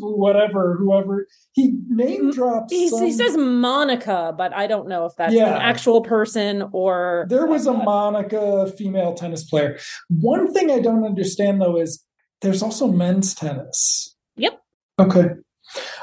whatever, 0.00 0.76
whoever. 0.78 1.26
He 1.52 1.74
name 1.88 2.30
drops. 2.30 2.72
he, 2.72 2.88
some- 2.88 3.04
he 3.04 3.12
says 3.12 3.36
Monica, 3.36 4.34
but 4.36 4.52
I 4.52 4.66
don't 4.66 4.88
know 4.88 5.06
if 5.06 5.12
that's 5.16 5.32
Yeah. 5.34 5.56
an 5.56 5.62
actual 5.62 6.02
person 6.02 6.68
or 6.72 7.26
there 7.28 7.46
was 7.46 7.66
a 7.66 7.72
Monica 7.72 8.70
female 8.76 9.14
tennis 9.14 9.44
player. 9.44 9.78
One 10.08 10.52
thing 10.52 10.70
I 10.70 10.80
don't 10.80 11.04
understand 11.04 11.60
though 11.60 11.78
is 11.78 12.04
there's 12.42 12.62
also 12.62 12.88
men's 12.88 13.34
tennis. 13.34 14.14
Yep. 14.36 14.60
Okay. 15.00 15.26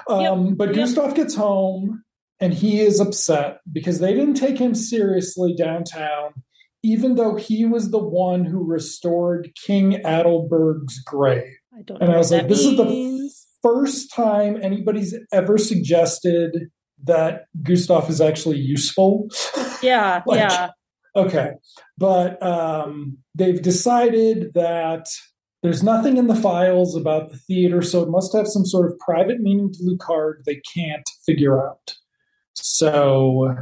Um, 0.09 0.55
but 0.55 0.69
Yep. 0.69 0.75
Gustav 0.75 1.15
gets 1.15 1.35
home 1.35 2.03
and 2.39 2.53
he 2.53 2.81
is 2.81 2.99
upset 2.99 3.59
because 3.71 3.99
they 3.99 4.13
didn't 4.13 4.35
take 4.35 4.57
him 4.57 4.75
seriously 4.75 5.55
downtown, 5.57 6.33
even 6.85 7.15
though 7.15 7.35
he 7.35 7.65
was 7.65 7.89
the 7.89 7.97
one 7.97 8.45
who 8.45 8.63
restored 8.63 9.49
King 9.65 10.05
Adelberg's 10.05 10.99
grave. 11.03 11.51
I 11.75 11.81
don't 11.81 11.99
And 11.99 12.11
I 12.11 12.17
was 12.17 12.31
like, 12.31 12.47
this 12.47 12.63
is 12.63 12.77
the 12.77 13.31
first 13.63 14.13
time 14.13 14.61
anybody's 14.61 15.15
ever 15.33 15.57
suggested 15.57 16.69
that 17.03 17.45
Gustav 17.63 18.07
is 18.07 18.21
actually 18.21 18.59
useful. 18.59 19.27
yeah, 19.81 20.21
like- 20.27 20.39
yeah. 20.39 20.69
Okay. 21.15 21.53
But 21.97 22.41
um, 22.43 23.17
they've 23.33 23.61
decided 23.61 24.53
that 24.53 25.07
there's 25.63 25.81
nothing 25.81 26.17
in 26.17 26.27
the 26.27 26.35
files 26.35 26.95
about 26.95 27.31
the 27.31 27.37
theater, 27.37 27.81
so 27.81 28.03
it 28.03 28.09
must 28.09 28.35
have 28.35 28.47
some 28.47 28.65
sort 28.65 28.91
of 28.91 28.99
private 28.99 29.39
meaning 29.39 29.71
to 29.73 29.79
Lucard 29.83 30.43
they 30.45 30.61
can't 30.75 31.09
figure 31.25 31.67
out. 31.67 31.95
So, 32.53 33.55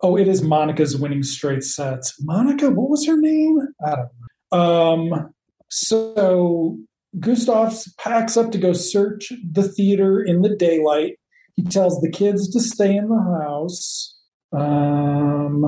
oh, 0.00 0.16
it 0.16 0.28
is 0.28 0.42
Monica's 0.42 0.96
winning 0.96 1.22
straight 1.22 1.62
sets. 1.64 2.14
Monica, 2.20 2.70
what 2.70 2.88
was 2.90 3.06
her 3.06 3.16
name? 3.16 3.58
I 3.84 3.96
don't 3.96 4.08
know. 4.52 4.58
Um, 4.58 5.34
so 5.70 6.78
Gustav 7.18 7.74
packs 7.98 8.36
up 8.36 8.52
to 8.52 8.58
go 8.58 8.72
search 8.72 9.32
the 9.50 9.62
theater 9.62 10.22
in 10.22 10.42
the 10.42 10.54
daylight. 10.54 11.18
He 11.56 11.64
tells 11.64 12.00
the 12.00 12.10
kids 12.10 12.48
to 12.50 12.60
stay 12.60 12.96
in 12.96 13.08
the 13.08 13.40
house. 13.42 14.16
Um, 14.52 15.64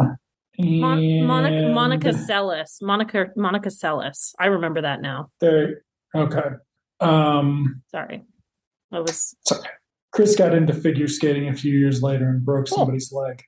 Mon- 0.59 1.27
Monica 1.27 1.73
Monica 1.73 2.09
Seles. 2.11 2.81
Monica 2.83 3.27
Monica 3.37 3.71
Seles. 3.71 4.33
I 4.39 4.47
remember 4.47 4.83
that 4.83 5.01
now. 5.01 5.31
There. 5.41 5.83
Okay. 6.15 6.49
Um, 7.01 7.83
Sorry. 7.91 8.25
I 8.93 9.01
was 9.01 9.35
Sorry. 9.47 9.69
Chris 10.13 10.37
got 10.37 10.55
into 10.55 10.75
figure 10.75 11.07
skating 11.09 11.49
a 11.49 11.55
few 11.55 11.77
years 11.77 12.03
later 12.03 12.29
and 12.29 12.45
broke 12.45 12.69
Cool. 12.69 12.79
somebody's 12.79 13.13
leg. 13.13 13.43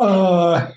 Uh, 0.00 0.70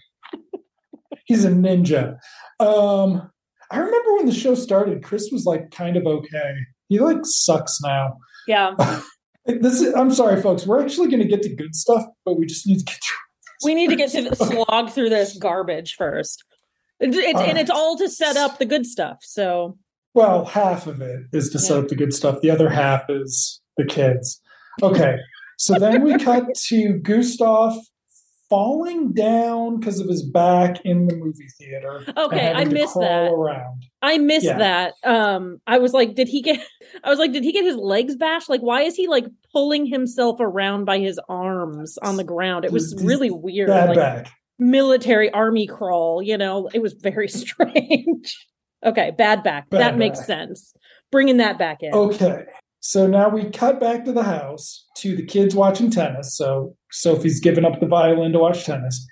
he's 1.25 1.46
a 1.46 1.50
ninja. 1.50 2.18
Um, 2.60 3.30
I 3.72 3.78
remember 3.80 4.16
when 4.16 4.25
the 4.25 4.34
show 4.34 4.56
started, 4.56 5.04
Chris 5.04 5.30
was 5.32 5.46
like 5.46 5.72
kind 5.72 5.98
of 5.98 6.06
okay. 6.06 6.54
He 6.90 7.00
like 7.00 7.20
sucks 7.24 7.80
now. 7.82 8.18
yeah. 8.48 8.75
This 9.48 9.80
is, 9.80 9.94
I'm 9.94 10.12
sorry, 10.12 10.42
folks. 10.42 10.66
We're 10.66 10.82
actually 10.82 11.08
going 11.08 11.22
to 11.22 11.28
get 11.28 11.44
to 11.44 11.54
good 11.56 11.75
stuff, 11.75 12.04
but 12.25 12.34
we 12.36 12.48
just 12.48 12.66
need 12.66 12.80
to 12.80 12.84
get 12.84 12.96
through. 12.96 13.64
We 13.64 13.75
need 13.75 13.92
to 13.92 13.96
get 13.96 14.10
to 14.14 14.24
the 14.32 14.36
slog 14.36 14.90
through 14.90 15.10
this 15.10 15.38
garbage 15.38 15.94
first. 16.00 16.44
It- 17.00 17.14
it's- 17.14 17.48
and 17.48 17.56
it's 17.60 17.70
all 17.70 17.96
to 18.00 18.10
set 18.10 18.38
up 18.38 18.58
the 18.58 18.66
good 18.66 18.88
stuff. 18.88 19.18
So 19.22 19.78
Well, 20.16 20.46
half 20.46 20.88
of 20.88 21.00
it 21.00 21.25
is 21.32 21.52
to 21.52 21.60
set 21.60 21.78
up 21.78 21.90
the 21.90 21.96
good 21.96 22.12
stuff. 22.12 22.42
The 22.42 22.50
other 22.50 22.70
half 22.70 23.04
is 23.08 23.62
the 23.78 23.86
kids. 23.86 24.42
Okay. 24.82 25.18
So 25.60 25.75
then 25.78 26.02
we 26.02 26.18
cut 26.18 26.46
to 26.70 26.94
Gustav 26.94 27.74
falling 28.50 29.12
down 29.14 29.80
because 29.80 30.00
of 30.00 30.08
his 30.08 30.24
back 30.24 30.82
in 30.86 31.08
the 31.08 31.16
movie 31.16 31.48
theater. 31.60 32.04
Okay, 32.16 32.52
I 32.52 32.66
missed 32.66 32.96
that. 32.96 33.32
Around. 33.32 33.84
I 34.02 34.18
missed 34.18 34.46
Yeah. 34.46 34.58
that. 34.58 34.94
Um, 35.04 35.60
I 35.66 35.80
was 35.80 35.94
like, 35.94 36.16
did 36.16 36.28
he 36.28 36.42
get? 36.42 36.60
I 37.04 37.10
was 37.10 37.20
like, 37.20 37.32
did 37.32 37.44
he 37.44 37.52
get 37.52 37.66
his 37.66 37.75
legs 37.75 38.16
bashed? 38.16 38.50
Like, 38.50 38.62
why 38.62 38.82
is 38.82 38.96
he 38.96 39.08
like 39.08 39.25
pulling 39.52 39.86
himself 39.86 40.38
around 40.40 40.86
by 40.86 41.00
his 41.00 41.20
arms 41.28 41.98
on 42.04 42.18
the 42.18 42.24
ground? 42.24 42.66
It 42.66 42.72
was 42.72 42.94
This- 42.94 43.04
really 43.04 43.32
weird, 43.32 43.68
Bad 43.68 43.90
like 43.90 43.98
back. 43.98 44.32
military 44.60 45.32
army 45.32 45.68
crawl. 45.68 46.22
You 46.22 46.38
know, 46.38 46.70
it 46.74 46.82
was 46.82 46.94
very 46.94 47.28
strange. 47.30 48.46
okay, 48.86 49.12
bad 49.18 49.44
back. 49.44 49.70
Bad 49.70 49.80
that 49.82 49.98
makes 49.98 50.24
sense. 50.25 50.74
Bringing 51.12 51.38
that 51.38 51.58
back 51.58 51.82
in. 51.82 51.94
Okay. 51.94 52.46
So 52.86 53.08
now 53.08 53.30
we 53.30 53.50
cut 53.50 53.80
back 53.80 54.06
to 54.06 54.12
the 54.12 54.22
house 54.22 54.86
to 54.98 55.15
the 55.15 55.25
kids 55.25 55.56
watching 55.56 55.89
tennis. 55.89 56.38
So 56.38 56.77
Sophie's 56.92 57.39
given 57.39 57.65
up 57.65 57.80
the 57.80 57.88
violin 57.88 58.32
to 58.34 58.38
watch 58.38 58.63
tennis. 58.63 59.04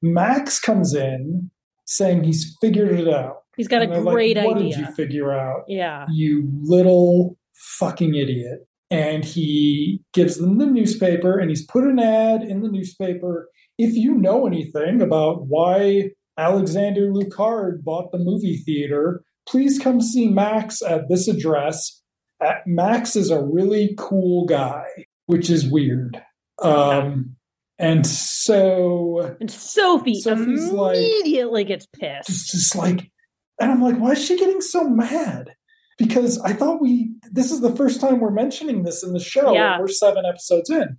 Max 0.00 0.58
comes 0.58 0.94
in 0.94 1.50
saying 1.84 2.24
he's 2.24 2.56
figured 2.62 2.98
it 2.98 3.06
out. 3.06 3.42
He's 3.54 3.68
got 3.68 3.82
a 3.82 3.92
And 3.92 4.02
like, 4.06 4.14
great 4.14 4.36
what 4.38 4.56
idea. 4.56 4.70
did 4.70 4.78
you 4.78 4.94
figure 4.94 5.30
out? 5.38 5.64
yeah. 5.68 6.06
you 6.10 6.48
little 6.62 7.36
fucking 7.78 8.14
idiot. 8.14 8.66
And 8.90 9.26
he 9.26 10.00
gives 10.14 10.38
them 10.38 10.56
the 10.56 10.64
newspaper 10.64 11.38
and 11.38 11.50
he's 11.50 11.66
put 11.66 11.84
an 11.84 11.98
ad 11.98 12.42
in 12.42 12.62
the 12.62 12.70
newspaper. 12.70 13.50
If 13.76 13.92
you 13.92 14.14
know 14.14 14.46
anything 14.46 15.02
about 15.02 15.48
why 15.48 16.12
Alexander 16.38 17.12
Lucard 17.12 17.84
bought 17.84 18.10
the 18.10 18.18
movie 18.18 18.56
theater, 18.56 19.22
please 19.46 19.78
come 19.78 20.00
see 20.00 20.28
Max 20.28 20.80
at 20.80 21.10
this 21.10 21.28
address. 21.28 22.02
Uh, 22.44 22.54
Max 22.66 23.16
is 23.16 23.30
a 23.30 23.42
really 23.42 23.94
cool 23.98 24.46
guy, 24.46 24.86
which 25.26 25.50
is 25.50 25.66
weird. 25.66 26.22
Um, 26.62 27.36
and 27.78 28.06
so 28.06 29.36
And 29.40 29.50
Sophie 29.50 30.20
Sophie's 30.20 30.70
like- 30.70 30.96
immediately 30.96 31.64
gets 31.64 31.86
it's 31.92 32.00
pissed. 32.26 32.50
just 32.52 32.74
like 32.76 33.10
and 33.60 33.70
i'm 33.72 33.80
like 33.82 33.96
why 33.96 34.12
is 34.12 34.24
she 34.24 34.36
getting 34.38 34.60
so 34.60 34.88
mad 34.88 35.50
because 35.98 36.40
i 36.42 36.52
thought 36.52 36.80
we 36.80 37.10
this 37.30 37.50
is 37.52 37.60
the 37.60 37.74
first 37.74 38.00
time 38.00 38.18
we're 38.20 38.30
mentioning 38.30 38.82
this 38.84 39.02
in 39.04 39.12
the 39.12 39.20
show 39.20 39.52
Yeah. 39.52 39.78
we're 39.80 39.88
seven 39.88 40.24
episodes 40.24 40.70
in 40.70 40.96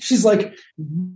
she's 0.00 0.24
like, 0.24 0.54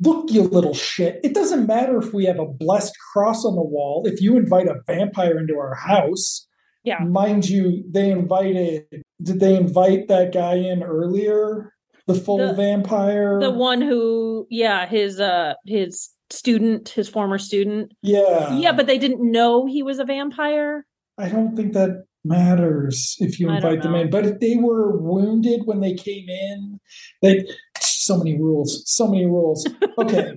Look, 0.02 0.30
you 0.30 0.42
little 0.42 0.74
shit. 0.74 1.18
It 1.24 1.32
doesn't 1.34 1.66
matter 1.66 1.96
if 1.98 2.12
we 2.12 2.26
have 2.26 2.38
a 2.38 2.44
blessed 2.46 2.92
cross 3.14 3.42
on 3.46 3.54
the 3.56 3.62
wall. 3.62 4.02
If 4.06 4.20
you 4.20 4.36
invite 4.36 4.66
a 4.68 4.74
vampire 4.86 5.38
into 5.38 5.54
our 5.58 5.74
house, 5.74 6.46
Yeah. 6.82 6.98
mind 6.98 7.48
you, 7.48 7.82
they 7.90 8.10
invited, 8.10 8.84
did 9.22 9.40
they 9.40 9.56
invite 9.56 10.08
that 10.08 10.32
guy 10.32 10.54
in 10.54 10.82
earlier? 10.82 11.72
The 12.06 12.14
full 12.14 12.38
The- 12.38 12.54
vampire? 12.54 13.40
The 13.40 13.50
one 13.50 13.80
who, 13.80 14.46
yeah, 14.50 14.86
his 14.86 15.20
uh 15.20 15.54
his 15.66 16.10
student, 16.30 16.88
his 16.90 17.08
former 17.08 17.38
student. 17.38 17.92
Yeah. 18.02 18.56
yeah, 18.56 18.72
but 18.72 18.86
they 18.86 18.98
didn't 18.98 19.30
know 19.30 19.66
he 19.66 19.82
was 19.82 19.98
a 19.98 20.04
vampire. 20.04 20.84
I 21.16 21.28
don't 21.28 21.54
think 21.56 21.72
that 21.74 22.04
matters 22.24 23.16
if 23.20 23.38
you 23.38 23.50
invite 23.50 23.82
them 23.82 23.94
in. 23.94 24.10
But 24.10 24.26
if 24.26 24.40
they 24.40 24.56
were 24.56 24.98
wounded 24.98 25.62
when 25.66 25.80
they 25.80 25.94
came 25.94 26.28
in, 26.28 26.80
they 27.22 27.46
so 27.80 28.18
many 28.18 28.38
rules, 28.38 28.82
so 28.86 29.06
many 29.06 29.26
rules. 29.26 29.66
Okay. 29.98 30.34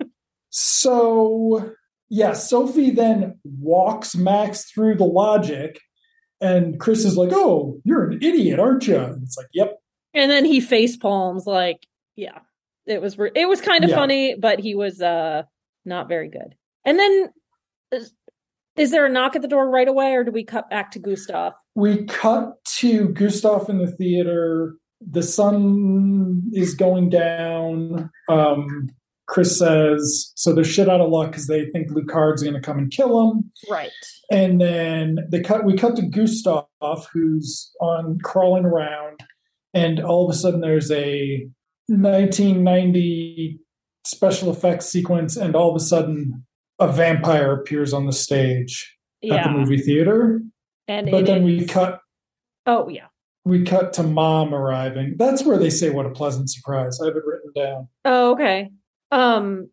so 0.49 1.73
yeah, 2.09 2.33
Sophie 2.33 2.91
then 2.91 3.39
walks 3.43 4.15
Max 4.15 4.69
through 4.71 4.95
the 4.95 5.03
logic, 5.05 5.79
and 6.41 6.79
Chris 6.79 7.05
is 7.05 7.17
like, 7.17 7.29
"Oh, 7.33 7.79
you're 7.83 8.09
an 8.11 8.19
idiot, 8.21 8.59
aren't 8.59 8.87
you?" 8.87 8.97
And 8.97 9.23
it's 9.23 9.37
like, 9.37 9.47
"Yep." 9.53 9.77
And 10.13 10.31
then 10.31 10.45
he 10.45 10.59
face 10.61 10.97
palms 10.97 11.45
like, 11.45 11.85
yeah. 12.15 12.39
It 12.87 13.01
was 13.01 13.17
re- 13.17 13.31
it 13.35 13.47
was 13.47 13.61
kind 13.61 13.83
of 13.83 13.89
Yeah. 13.91 13.95
funny, 13.97 14.35
but 14.35 14.59
he 14.59 14.73
was 14.75 15.01
uh 15.01 15.43
not 15.85 16.07
very 16.07 16.29
good. 16.29 16.55
And 16.85 16.97
then 16.97 17.29
is, 17.91 18.13
is 18.77 18.91
there 18.91 19.05
a 19.05 19.09
knock 19.09 19.35
at 19.35 19.41
the 19.41 19.47
door 19.47 19.69
right 19.69 19.87
away 19.87 20.13
or 20.13 20.23
do 20.23 20.31
we 20.31 20.43
cut 20.43 20.69
back 20.69 20.91
to 20.91 20.99
Gustav? 20.99 21.53
We 21.75 22.05
cut 22.05 22.63
to 22.79 23.09
Gustav 23.09 23.69
in 23.69 23.77
the 23.79 23.91
theater. 23.91 24.75
The 25.01 25.21
sun 25.23 26.43
is 26.53 26.73
going 26.75 27.09
down. 27.09 28.09
Um, 28.29 28.87
Chris 29.27 29.59
says, 29.59 30.31
so 30.35 30.53
they're 30.53 30.63
shit 30.63 30.89
out 30.89 31.01
of 31.01 31.09
luck 31.09 31.31
because 31.31 31.47
they 31.47 31.65
think 31.67 31.91
Lucard's 31.91 32.41
going 32.41 32.55
to 32.55 32.61
come 32.61 32.77
and 32.77 32.89
kill 32.91 33.29
them. 33.29 33.51
Right. 33.69 33.91
And 34.31 34.59
then 34.59 35.19
they 35.29 35.41
cut. 35.41 35.65
We 35.65 35.75
cut 35.77 35.95
to 35.97 36.01
Gustav, 36.01 36.65
who's 37.11 37.71
on 37.81 38.19
crawling 38.23 38.65
around, 38.65 39.19
and 39.73 39.99
all 39.99 40.27
of 40.27 40.33
a 40.33 40.37
sudden 40.37 40.61
there's 40.61 40.89
a 40.91 41.47
1990 41.87 43.59
special 44.05 44.51
effects 44.51 44.87
sequence, 44.87 45.35
and 45.37 45.55
all 45.55 45.69
of 45.69 45.75
a 45.75 45.83
sudden 45.83 46.45
a 46.79 46.91
vampire 46.91 47.53
appears 47.53 47.93
on 47.93 48.05
the 48.05 48.13
stage 48.13 48.97
at 49.29 49.43
the 49.43 49.49
movie 49.49 49.77
theater. 49.77 50.41
And 50.87 51.11
But 51.11 51.25
then 51.25 51.43
we 51.43 51.65
cut 51.65 51.99
Oh 52.65 52.87
yeah. 52.89 53.07
we 53.45 53.63
cut 53.63 53.93
to 53.93 54.03
mom 54.03 54.53
arriving. 54.53 55.15
That's 55.17 55.43
where 55.43 55.57
they 55.57 55.69
say 55.69 55.89
what 55.89 56.05
a 56.05 56.11
pleasant 56.11 56.49
surprise. 56.49 56.99
I 57.01 57.05
have 57.07 57.15
it 57.15 57.23
written 57.25 57.51
down. 57.55 57.87
Oh, 58.05 58.31
okay. 58.31 58.69
Um 59.11 59.69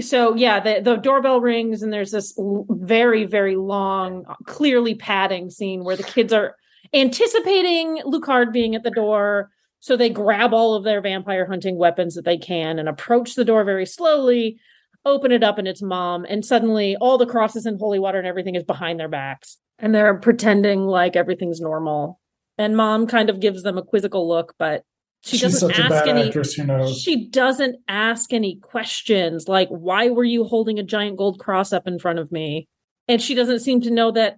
so 0.00 0.34
yeah, 0.34 0.60
the 0.60 0.80
the 0.82 0.96
doorbell 0.96 1.40
rings 1.40 1.82
and 1.82 1.92
there's 1.92 2.10
this 2.10 2.38
very 2.68 3.24
very 3.24 3.56
long 3.56 4.24
clearly 4.46 4.94
padding 4.94 5.50
scene 5.50 5.84
where 5.84 5.96
the 5.96 6.02
kids 6.02 6.32
are 6.32 6.56
anticipating 6.94 8.00
Lucard 8.06 8.52
being 8.52 8.74
at 8.74 8.82
the 8.82 8.90
door 8.90 9.50
so 9.80 9.96
they 9.96 10.10
grab 10.10 10.52
all 10.52 10.74
of 10.74 10.84
their 10.84 11.00
vampire 11.00 11.46
hunting 11.46 11.76
weapons 11.76 12.14
that 12.14 12.24
they 12.24 12.36
can 12.36 12.78
and 12.78 12.88
approach 12.88 13.34
the 13.34 13.44
door 13.44 13.64
very 13.64 13.86
slowly, 13.86 14.58
open 15.04 15.30
it 15.30 15.44
up 15.44 15.58
and 15.58 15.68
it's 15.68 15.82
mom 15.82 16.26
and 16.28 16.44
suddenly 16.44 16.96
all 16.96 17.18
the 17.18 17.26
crosses 17.26 17.64
and 17.64 17.78
holy 17.78 17.98
water 17.98 18.18
and 18.18 18.26
everything 18.26 18.56
is 18.56 18.64
behind 18.64 18.98
their 18.98 19.08
backs 19.08 19.56
and 19.78 19.94
they're 19.94 20.18
pretending 20.18 20.86
like 20.86 21.14
everything's 21.14 21.60
normal. 21.60 22.20
And 22.56 22.76
mom 22.76 23.06
kind 23.06 23.30
of 23.30 23.38
gives 23.38 23.62
them 23.62 23.78
a 23.78 23.84
quizzical 23.84 24.28
look 24.28 24.54
but 24.58 24.82
she 25.24 25.36
She's 25.36 25.40
doesn't 25.52 25.68
such 25.70 25.78
a 25.78 25.82
ask 25.82 25.90
bad 26.04 26.08
any 26.08 26.26
actress 26.28 26.54
who 26.54 26.64
knows. 26.64 27.00
she 27.00 27.26
doesn't 27.28 27.76
ask 27.88 28.32
any 28.32 28.56
questions 28.62 29.48
like 29.48 29.68
why 29.68 30.08
were 30.10 30.24
you 30.24 30.44
holding 30.44 30.78
a 30.78 30.82
giant 30.82 31.16
gold 31.18 31.38
cross 31.38 31.72
up 31.72 31.86
in 31.86 31.98
front 31.98 32.18
of 32.18 32.30
me 32.30 32.68
and 33.08 33.20
she 33.20 33.34
doesn't 33.34 33.60
seem 33.60 33.80
to 33.80 33.90
know 33.90 34.10
that 34.12 34.36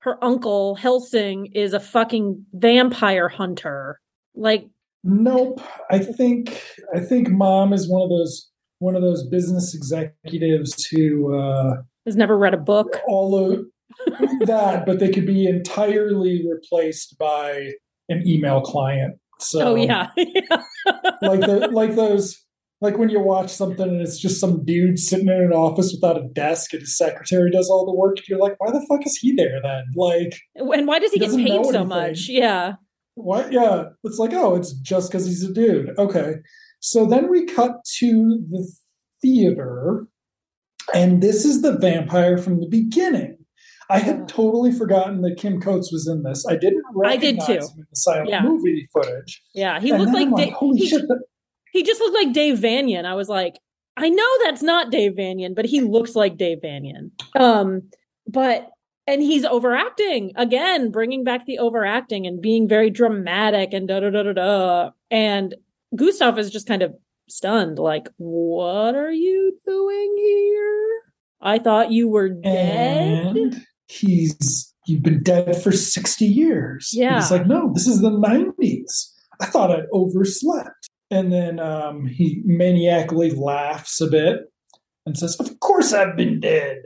her 0.00 0.22
uncle 0.22 0.74
helsing 0.76 1.46
is 1.54 1.72
a 1.72 1.80
fucking 1.80 2.44
vampire 2.52 3.28
hunter 3.28 3.98
like 4.34 4.66
Nope. 5.04 5.60
I 5.92 6.00
think 6.00 6.60
I 6.94 6.98
think 7.00 7.28
mom 7.30 7.72
is 7.72 7.88
one 7.88 8.02
of 8.02 8.08
those 8.10 8.50
one 8.80 8.96
of 8.96 9.02
those 9.02 9.26
business 9.28 9.74
executives 9.74 10.84
who 10.86 11.34
uh 11.38 11.76
has 12.04 12.16
never 12.16 12.36
read 12.36 12.52
a 12.52 12.58
book 12.58 13.00
all 13.06 13.36
of 13.52 13.64
that, 14.46 14.84
but 14.86 14.98
they 14.98 15.10
could 15.10 15.26
be 15.26 15.46
entirely 15.46 16.44
replaced 16.48 17.16
by 17.18 17.70
an 18.08 18.22
email 18.26 18.60
client. 18.60 19.18
So 19.40 19.72
oh 19.72 19.74
yeah 19.76 20.08
like 21.22 21.40
the 21.40 21.68
like 21.72 21.94
those 21.94 22.44
like 22.80 22.96
when 22.98 23.08
you 23.08 23.20
watch 23.20 23.50
something 23.50 23.88
and 23.88 24.00
it's 24.00 24.18
just 24.18 24.40
some 24.40 24.64
dude 24.64 24.98
sitting 24.98 25.28
in 25.28 25.34
an 25.34 25.52
office 25.52 25.92
without 25.92 26.16
a 26.22 26.28
desk 26.28 26.72
and 26.72 26.80
his 26.82 26.96
secretary 26.96 27.50
does 27.50 27.68
all 27.68 27.84
the 27.84 27.92
work, 27.94 28.18
you're 28.28 28.38
like, 28.38 28.54
why 28.58 28.70
the 28.70 28.84
fuck 28.88 29.04
is 29.04 29.16
he 29.16 29.32
there 29.34 29.60
then? 29.62 29.84
Like 29.96 30.38
and 30.56 30.86
why 30.86 30.98
does 31.00 31.12
he 31.12 31.18
He 31.18 31.26
get 31.26 31.30
paid 31.36 31.64
so 31.66 31.80
anything. 31.80 31.88
much 31.88 32.28
yeah 32.28 32.74
What? 33.14 33.52
Yeah. 33.52 33.84
It's 34.04 34.18
like, 34.18 34.32
oh, 34.32 34.54
it's 34.54 34.72
just 34.74 35.10
because 35.10 35.26
he's 35.26 35.42
a 35.42 35.52
dude. 35.52 35.98
Okay. 35.98 36.36
So 36.80 37.04
then 37.06 37.28
we 37.30 37.46
cut 37.46 37.84
to 37.98 38.44
the 38.50 38.72
theater, 39.20 40.06
and 40.94 41.20
this 41.20 41.44
is 41.44 41.62
the 41.62 41.76
vampire 41.78 42.38
from 42.38 42.60
the 42.60 42.68
beginning. 42.68 43.37
I 43.90 43.98
had 44.00 44.28
totally 44.28 44.70
forgotten 44.72 45.22
that 45.22 45.38
Kim 45.38 45.60
Coates 45.60 45.90
was 45.92 46.06
in 46.06 46.22
this. 46.22 46.44
I 46.46 46.56
didn't 46.56 46.82
I 47.04 47.16
did 47.16 47.36
recognize 47.38 47.46
too. 47.46 47.52
him 47.74 47.78
in 47.78 47.86
the 47.90 47.96
silent 47.96 48.28
Yeah. 48.30 48.42
movie 48.42 48.86
footage. 48.92 49.42
yeah 49.54 49.80
he 49.80 49.90
And 49.90 50.00
looked 50.02 50.14
like, 50.14 50.28
I'm 50.28 50.34
Da- 50.34 50.50
holy 50.50 50.78
he, 50.80 50.88
shit! 50.88 51.02
That, 51.08 51.22
he 51.72 51.82
just 51.82 52.00
looked 52.00 52.14
like 52.16 52.32
dave 52.32 52.58
vanian 52.58 53.04
i 53.04 53.14
was 53.14 53.28
like 53.28 53.58
i 53.96 54.08
know 54.08 54.28
that's 54.44 54.62
not 54.62 54.90
dave 54.90 55.12
vanian 55.12 55.54
but 55.54 55.64
he 55.66 55.80
looks 55.82 56.14
like 56.16 56.36
dave 56.38 56.58
vanian 56.64 57.10
um 57.38 57.82
but 58.26 58.70
and 59.06 59.22
he's 59.22 59.44
overacting 59.44 60.32
again 60.36 60.90
bringing 60.90 61.24
back 61.24 61.44
the 61.46 61.58
overacting 61.58 62.26
and 62.26 62.40
being 62.42 62.68
very 62.68 62.88
dramatic 62.90 63.72
and 63.74 63.86
da 63.88 64.00
da 64.00 64.10
da 64.10 64.22
da 64.22 64.32
da 64.32 64.90
and 65.10 65.54
gustav 65.94 66.38
is 66.38 66.50
just 66.50 66.66
kind 66.66 66.82
of 66.82 66.94
stunned 67.28 67.78
like 67.78 68.08
what 68.16 68.94
are 68.94 69.12
you 69.12 69.56
doing 69.66 70.14
here 70.18 70.90
i 71.42 71.58
thought 71.58 71.92
you 71.92 72.08
were 72.08 72.30
dead 72.30 73.36
and 73.36 73.66
he's 73.88 74.74
you've 74.86 75.02
been 75.02 75.22
dead 75.22 75.60
for 75.62 75.72
60 75.72 76.24
years. 76.24 76.90
And 76.92 77.02
Yeah. 77.02 77.20
He's 77.20 77.30
like, 77.30 77.46
no, 77.46 77.72
this 77.74 77.86
is 77.86 78.00
the 78.00 78.10
90s. 78.10 79.12
I 79.40 79.46
thought 79.46 79.70
I'd 79.70 79.86
overslept. 79.92 80.88
And 81.10 81.32
then 81.32 81.58
um, 81.60 82.06
he 82.06 82.42
maniacally 82.44 83.30
laughs 83.30 84.00
a 84.00 84.06
bit 84.06 84.40
and 85.06 85.16
says, 85.16 85.36
Of 85.40 85.60
course 85.60 85.92
I've 85.92 86.16
been 86.16 86.40
dead. 86.40 86.82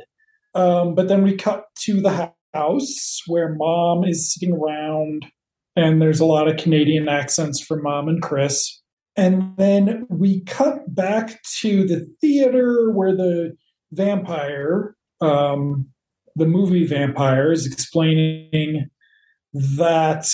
Um, 0.55 0.95
but 0.95 1.09
then 1.09 1.23
we 1.23 1.37
cut 1.37 1.65
to 1.81 2.01
the 2.01 2.33
house 2.55 3.23
where 3.27 3.55
mom 3.55 4.05
is 4.05 4.33
sitting 4.33 4.55
around, 4.55 5.27
and 5.75 6.01
there's 6.01 6.21
a 6.21 6.27
lot 6.27 6.49
of 6.49 6.59
Canadian 6.59 7.09
accents 7.09 7.61
from 7.61 7.83
mom 7.83 8.09
and 8.09 8.23
Chris. 8.23 8.81
And 9.17 9.57
then 9.57 10.07
we 10.09 10.43
cut 10.45 10.95
back 10.95 11.43
to 11.61 11.87
the 11.87 12.07
theater 12.21 12.91
where 12.93 13.15
the 13.15 13.57
vampire, 13.91 14.95
um, 15.21 15.92
the 16.37 16.47
movie 16.47 16.87
vampire, 16.87 17.53
is 17.53 17.67
explaining 17.67 18.89
that 19.53 20.27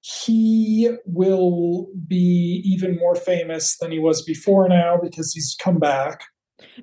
he 0.00 0.90
will 1.06 1.86
be 2.06 2.62
even 2.66 2.96
more 2.98 3.14
famous 3.14 3.76
than 3.78 3.90
he 3.90 3.98
was 3.98 4.22
before 4.22 4.68
now 4.68 4.98
because 5.02 5.32
he's 5.32 5.56
come 5.60 5.78
back. 5.78 6.20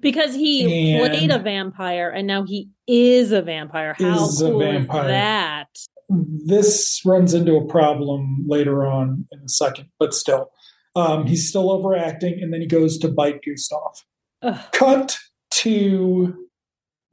because 0.01 0.33
he 0.35 0.93
And- 0.95 1.11
played 1.13 1.31
a 1.31 1.39
vampire 1.39 2.09
and 2.09 2.27
now 2.27 2.43
he 2.43 2.69
is 2.87 3.31
a 3.31 3.41
vampire 3.41 3.95
how 3.97 4.25
Is 4.25 4.41
a 4.41 4.49
cool 4.49 4.59
vampire. 4.59 5.01
is 5.03 5.07
that 5.07 5.67
This 6.09 7.01
runs 7.05 7.33
into 7.33 7.55
a 7.55 7.65
problem 7.67 8.43
later 8.47 8.85
on 8.85 9.25
in 9.31 9.39
a 9.39 9.49
second, 9.49 9.87
but 9.99 10.13
still. 10.13 10.49
Um, 10.95 11.25
he's 11.25 11.47
still 11.47 11.71
overacting, 11.71 12.39
and 12.41 12.53
then 12.53 12.59
he 12.59 12.67
goes 12.67 12.97
to 12.99 13.07
bite 13.07 13.39
Gustav. 13.45 14.03
Ugh. 14.41 14.59
Cut 14.73 15.17
to 15.51 16.47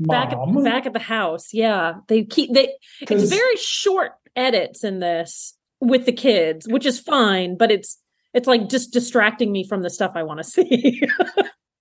back 0.01 0.33
mom. 0.33 0.59
at, 0.59 0.65
back 0.65 0.87
at 0.87 0.93
the 0.93 0.99
house 0.99 1.53
yeah 1.53 1.95
they 2.07 2.25
keep 2.25 2.53
they 2.53 2.73
It's 3.01 3.31
very 3.31 3.57
short 3.57 4.13
edits 4.37 4.85
in 4.85 5.01
this 5.01 5.55
with 5.81 6.07
the 6.07 6.13
kids 6.13 6.67
which 6.69 6.87
is 6.87 7.01
fine 7.01 7.57
but 7.57 7.71
it's 7.71 7.99
it's 8.35 8.47
like 8.47 8.69
just 8.69 8.93
distracting 8.93 9.51
me 9.51 9.67
from 9.67 9.83
the 9.83 9.91
stuff 9.91 10.13
i 10.15 10.23
want 10.23 10.39
to 10.39 10.45
see 10.45 11.03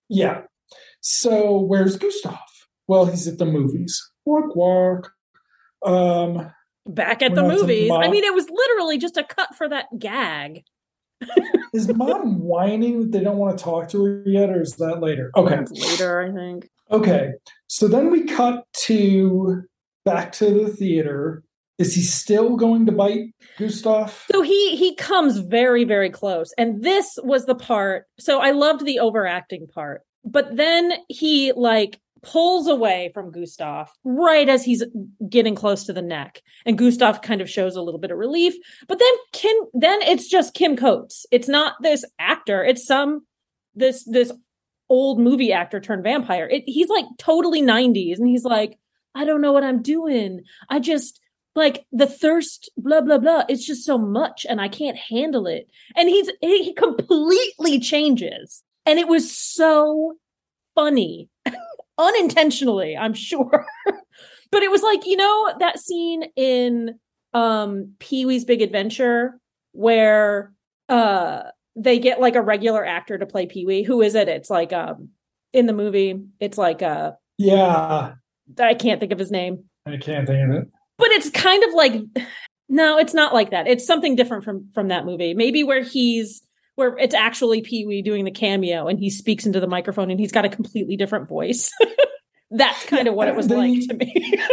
Yeah. 0.09 0.41
So 1.01 1.59
where's 1.59 1.97
Gustav? 1.97 2.39
Well, 2.87 3.05
he's 3.05 3.27
at 3.27 3.37
the 3.37 3.45
movies. 3.45 4.01
Walk, 4.25 4.55
walk. 4.55 5.11
Um, 5.85 6.51
back 6.87 7.21
at 7.21 7.35
the 7.35 7.43
movies 7.43 7.91
i 7.93 8.09
mean 8.09 8.23
it 8.23 8.33
was 8.33 8.49
literally 8.49 8.97
just 8.97 9.17
a 9.17 9.23
cut 9.23 9.53
for 9.55 9.67
that 9.67 9.87
gag 9.99 10.63
is 11.73 11.93
mom 11.93 12.39
whining 12.41 13.01
that 13.01 13.11
they 13.11 13.21
don't 13.21 13.35
want 13.35 13.57
to 13.57 13.63
talk 13.63 13.89
to 13.89 14.05
her 14.05 14.23
yet, 14.25 14.49
or 14.49 14.61
is 14.61 14.77
that 14.77 15.01
later? 15.01 15.29
Okay. 15.35 15.65
Later 15.69 16.21
i 16.21 16.31
think 16.31 16.69
Okay. 16.91 17.31
So 17.67 17.87
then 17.87 18.11
we 18.11 18.23
cut 18.23 18.65
to 18.85 19.63
back 20.05 20.31
to 20.33 20.45
the 20.45 20.69
theater, 20.69 21.43
is 21.77 21.93
he 21.93 22.01
still 22.01 22.55
going 22.55 22.85
to 22.85 22.91
bite 22.91 23.35
Gustav? 23.57 24.25
So 24.31 24.41
he 24.41 24.75
he 24.75 24.95
comes 24.95 25.37
very 25.39 25.83
very 25.83 26.09
close, 26.09 26.53
and 26.57 26.83
this 26.83 27.19
was 27.23 27.45
the 27.45 27.55
part. 27.55 28.05
So 28.19 28.39
I 28.39 28.51
loved 28.51 28.85
the 28.85 28.99
overacting 28.99 29.67
part, 29.67 30.01
but 30.23 30.55
then 30.55 30.93
he 31.07 31.51
like 31.53 31.99
pulls 32.23 32.67
away 32.67 33.11
from 33.13 33.31
Gustav 33.31 33.89
right 34.03 34.49
as 34.49 34.65
he's 34.65 34.83
getting 35.29 35.55
close 35.55 35.83
to 35.85 35.93
the 35.93 36.01
neck, 36.01 36.41
and 36.65 36.77
Gustav 36.77 37.21
kind 37.21 37.41
of 37.41 37.49
shows 37.49 37.75
a 37.75 37.81
little 37.81 37.99
bit 37.99 38.11
of 38.11 38.17
relief. 38.17 38.55
But 38.87 38.99
then 38.99 39.13
Kim, 39.33 39.55
then 39.73 40.01
it's 40.01 40.27
just 40.27 40.53
Kim 40.53 40.75
Coates. 40.77 41.25
It's 41.31 41.47
not 41.47 41.75
this 41.81 42.03
actor. 42.17 42.63
It's 42.63 42.87
some 42.87 43.25
this 43.75 44.03
this 44.05 44.31
old 44.89 45.19
movie 45.19 45.51
actor 45.51 45.79
turned 45.79 46.03
vampire. 46.03 46.47
It, 46.47 46.63
he's 46.65 46.89
like 46.89 47.05
totally 47.17 47.61
90s, 47.61 48.17
and 48.17 48.27
he's 48.27 48.43
like, 48.43 48.77
I 49.15 49.25
don't 49.25 49.41
know 49.41 49.51
what 49.51 49.63
I'm 49.63 49.81
doing. 49.81 50.43
I 50.69 50.79
just 50.79 51.19
like 51.55 51.85
the 51.91 52.05
thirst, 52.05 52.69
blah 52.77 53.01
blah 53.01 53.17
blah. 53.17 53.43
It's 53.49 53.65
just 53.65 53.83
so 53.83 53.97
much, 53.97 54.45
and 54.47 54.61
I 54.61 54.67
can't 54.67 54.97
handle 54.97 55.47
it. 55.47 55.67
And 55.95 56.07
he's 56.07 56.29
he 56.41 56.73
completely 56.73 57.79
changes, 57.79 58.63
and 58.85 58.99
it 58.99 59.07
was 59.07 59.35
so 59.35 60.15
funny, 60.75 61.29
unintentionally, 61.97 62.95
I'm 62.95 63.13
sure. 63.13 63.65
but 64.51 64.63
it 64.63 64.71
was 64.71 64.83
like 64.83 65.05
you 65.05 65.17
know 65.17 65.53
that 65.59 65.79
scene 65.79 66.25
in 66.35 66.99
um 67.33 67.93
Pee 67.99 68.25
Wee's 68.25 68.45
Big 68.45 68.61
Adventure 68.61 69.39
where 69.71 70.53
uh 70.89 71.43
they 71.77 71.99
get 71.99 72.19
like 72.19 72.35
a 72.35 72.41
regular 72.41 72.83
actor 72.85 73.17
to 73.17 73.25
play 73.25 73.45
Pee 73.45 73.65
Wee. 73.65 73.83
Who 73.83 74.01
is 74.01 74.15
it? 74.15 74.27
It's 74.27 74.49
like 74.49 74.73
um 74.73 75.09
in 75.53 75.65
the 75.67 75.73
movie. 75.73 76.19
It's 76.39 76.57
like 76.57 76.81
uh 76.81 77.11
yeah. 77.37 78.13
I 78.59 78.73
can't 78.73 78.99
think 78.99 79.11
of 79.11 79.19
his 79.19 79.31
name. 79.31 79.65
I 79.85 79.97
can't 79.97 80.27
think 80.27 80.49
of 80.49 80.55
it. 80.55 80.67
But 80.97 81.11
it's 81.11 81.29
kind 81.29 81.63
of 81.63 81.73
like 81.73 82.01
no, 82.69 82.97
it's 82.97 83.13
not 83.13 83.33
like 83.33 83.51
that. 83.51 83.67
It's 83.67 83.85
something 83.85 84.15
different 84.15 84.43
from 84.43 84.69
from 84.73 84.89
that 84.89 85.05
movie. 85.05 85.33
Maybe 85.33 85.63
where 85.63 85.83
he's 85.83 86.41
where 86.75 86.97
it's 86.97 87.15
actually 87.15 87.61
Pee 87.61 87.85
Wee 87.85 88.01
doing 88.01 88.25
the 88.25 88.31
cameo 88.31 88.87
and 88.87 88.99
he 88.99 89.09
speaks 89.09 89.45
into 89.45 89.59
the 89.59 89.67
microphone 89.67 90.11
and 90.11 90.19
he's 90.19 90.31
got 90.31 90.45
a 90.45 90.49
completely 90.49 90.95
different 90.97 91.27
voice. 91.29 91.71
That's 92.51 92.85
kind 92.85 93.07
of 93.07 93.13
what 93.13 93.27
it 93.27 93.35
was 93.35 93.47
They- 93.47 93.55
like 93.55 93.87
to 93.87 93.93
me. 93.95 94.33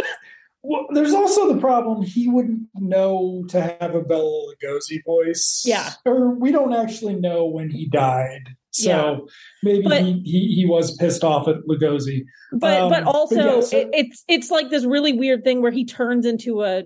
Well, 0.67 0.87
there's 0.91 1.13
also 1.13 1.53
the 1.53 1.59
problem 1.59 2.01
he 2.03 2.27
wouldn't 2.27 2.63
know 2.75 3.45
to 3.49 3.61
have 3.79 3.93
a 3.95 4.01
Bela 4.01 4.53
Lugosi 4.63 5.03
voice. 5.05 5.63
Yeah. 5.65 5.91
Or 6.05 6.33
we 6.33 6.51
don't 6.51 6.73
actually 6.73 7.15
know 7.15 7.45
when 7.45 7.69
he 7.69 7.87
died. 7.87 8.49
So 8.71 8.89
Yeah. 8.89 9.17
maybe 9.63 9.83
But- 9.87 10.01
he, 10.01 10.21
he, 10.25 10.53
he 10.55 10.65
was 10.65 10.95
pissed 10.97 11.23
off 11.23 11.47
at 11.47 11.57
Lugosi. 11.69 12.23
but 12.53 12.81
Um, 12.81 12.89
but 12.89 13.03
but 13.05 13.13
also 13.15 13.35
yeah, 13.57 13.61
so- 13.61 13.77
it, 13.77 13.89
it's 13.93 14.23
it's 14.27 14.51
like 14.51 14.69
this 14.69 14.85
really 14.85 15.13
weird 15.13 15.43
thing 15.43 15.61
where 15.61 15.71
he 15.71 15.85
turns 15.85 16.25
into 16.25 16.63
a 16.63 16.83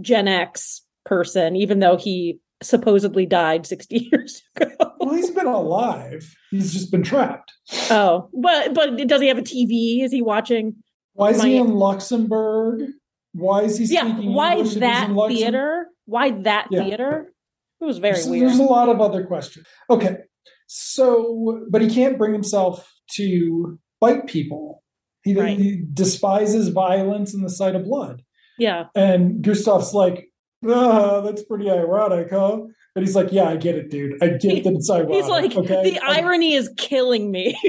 Gen 0.00 0.28
X 0.28 0.82
person, 1.04 1.56
even 1.56 1.78
though 1.78 1.96
he 1.96 2.38
supposedly 2.62 3.24
died 3.26 3.66
60 3.66 4.08
years 4.12 4.42
ago. 4.56 4.92
Well, 5.00 5.14
he's 5.14 5.30
been 5.30 5.46
alive. 5.46 6.34
He's 6.50 6.72
just 6.72 6.90
been 6.90 7.02
trapped. 7.02 7.52
Oh, 7.90 8.28
but 8.34 8.74
but 8.74 8.96
does 9.06 9.20
he 9.20 9.28
have 9.28 9.38
a 9.38 9.42
TV? 9.42 10.02
Is 10.02 10.10
he 10.12 10.20
watching? 10.22 10.74
Why 11.16 11.30
is 11.30 11.42
he 11.42 11.56
in 11.56 11.74
Luxembourg? 11.74 12.82
Why 13.32 13.62
is 13.62 13.78
he 13.78 13.84
Yeah, 13.86 14.12
speaking 14.12 14.32
why 14.34 14.56
English 14.56 14.74
that 14.76 15.10
theater? 15.28 15.88
Why 16.06 16.30
that 16.42 16.68
Yeah. 16.70 16.84
theater? 16.84 17.32
It 17.80 17.84
was 17.84 17.98
very 17.98 18.14
There's- 18.14 18.28
weird. 18.28 18.48
There's 18.48 18.58
a 18.58 18.62
lot 18.62 18.88
of 18.88 19.00
other 19.00 19.24
questions. 19.26 19.66
Okay. 19.90 20.16
So, 20.66 21.66
but 21.70 21.82
he 21.82 21.88
can't 21.88 22.16
bring 22.18 22.32
himself 22.32 22.90
to 23.16 23.78
bite 24.00 24.26
people. 24.26 24.82
He, 25.22 25.34
Right. 25.34 25.58
he 25.58 25.82
despises 25.92 26.68
violence 26.68 27.34
and 27.34 27.44
the 27.44 27.50
sight 27.50 27.74
of 27.74 27.84
blood. 27.84 28.22
Yeah, 28.58 28.84
And 28.94 29.42
Gustav's 29.44 29.92
like, 29.92 30.28
ah, 30.66 31.20
that's 31.20 31.42
pretty 31.44 31.70
ironic, 31.70 32.28
huh? 32.30 32.60
And 32.94 33.04
he's 33.04 33.14
like, 33.14 33.30
yeah, 33.32 33.44
I 33.50 33.56
get 33.56 33.74
it, 33.74 33.90
dude. 33.90 34.14
I 34.22 34.28
get 34.28 34.64
that 34.64 34.72
it's 34.72 34.88
ironic. 34.90 35.14
he's 35.14 35.28
like 35.28 35.54
okay? 35.56 35.90
the 35.90 36.00
irony 36.00 36.54
is 36.54 36.70
killing 36.78 37.30
me. 37.30 37.54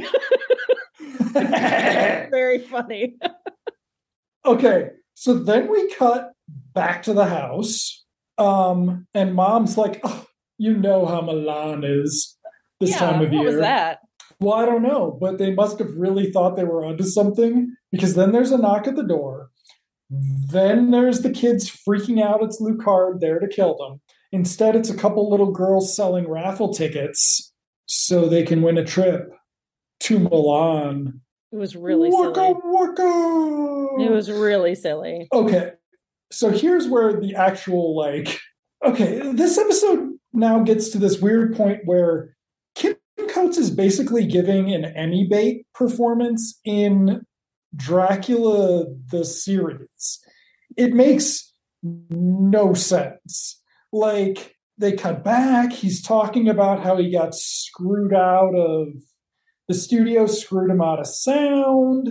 very 1.33 2.59
funny. 2.59 3.15
Okay. 4.47 4.89
So 5.13 5.33
then 5.33 5.71
we 5.71 5.93
cut 5.93 6.31
back 6.73 7.03
to 7.03 7.13
the 7.13 7.25
house. 7.25 8.05
Um, 8.37 9.07
and 9.13 9.33
mom's 9.33 9.77
like, 9.77 9.99
oh, 10.03 10.25
you 10.57 10.75
know 10.75 11.05
how 11.05 11.21
Milan 11.21 11.83
is 11.83 12.37
this 12.79 12.91
yeah, 12.91 12.99
time 12.99 13.21
of 13.21 13.31
what 13.31 13.41
year. 13.41 13.45
was 13.45 13.59
that? 13.59 13.99
Well, 14.39 14.55
I 14.55 14.65
don't 14.65 14.83
know, 14.83 15.17
but 15.19 15.39
they 15.39 15.53
must 15.53 15.79
have 15.79 15.89
really 15.95 16.31
thought 16.31 16.55
they 16.55 16.63
were 16.63 16.85
onto 16.85 17.03
something 17.03 17.75
because 17.91 18.13
then 18.13 18.31
there's 18.31 18.51
a 18.51 18.57
knock 18.57 18.87
at 18.87 18.95
the 18.95 19.03
door. 19.03 19.49
Then 20.09 20.91
there's 20.91 21.21
the 21.21 21.31
kids 21.31 21.69
freaking 21.69 22.23
out 22.23 22.43
it's 22.43 22.61
Lucard 22.61 23.19
there 23.19 23.39
to 23.39 23.47
kill 23.47 23.75
them. 23.75 23.99
Instead, 24.31 24.75
it's 24.75 24.89
a 24.89 24.97
couple 24.97 25.29
little 25.29 25.51
girls 25.51 25.95
selling 25.95 26.29
raffle 26.29 26.73
tickets 26.73 27.51
so 27.87 28.27
they 28.27 28.43
can 28.43 28.61
win 28.61 28.77
a 28.77 28.85
trip 28.85 29.31
to 30.01 30.19
Milan. 30.19 31.21
It 31.51 31.55
was 31.55 31.75
really 31.75 32.09
waka, 32.11 32.33
silly. 32.33 32.55
waka. 32.63 34.03
It 34.03 34.11
was 34.11 34.29
really 34.29 34.75
silly. 34.75 35.27
Okay. 35.33 35.71
So 36.31 36.49
here's 36.51 36.87
where 36.87 37.19
the 37.19 37.35
actual 37.35 37.95
like 37.95 38.39
okay, 38.85 39.31
this 39.33 39.57
episode 39.57 40.11
now 40.33 40.59
gets 40.59 40.89
to 40.89 40.97
this 40.97 41.19
weird 41.19 41.55
point 41.55 41.81
where 41.85 42.35
Kim 42.75 42.95
Coates 43.29 43.57
is 43.57 43.71
basically 43.71 44.25
giving 44.25 44.73
an 44.73 44.85
Emmy 44.85 45.27
bait 45.29 45.65
performance 45.73 46.59
in 46.63 47.21
Dracula 47.75 48.85
the 49.11 49.25
series. 49.25 50.19
It 50.75 50.93
makes 50.93 51.53
no 51.81 52.73
sense. 52.73 53.61
Like 53.91 54.55
they 54.77 54.93
cut 54.93 55.23
back, 55.23 55.73
he's 55.73 56.01
talking 56.01 56.49
about 56.49 56.83
how 56.83 56.97
he 56.97 57.11
got 57.11 57.33
screwed 57.33 58.13
out 58.13 58.53
of 58.53 58.89
the 59.67 59.73
studio 59.73 60.25
screwed 60.25 60.71
him 60.71 60.81
out 60.81 60.99
of 60.99 61.07
sound. 61.07 62.09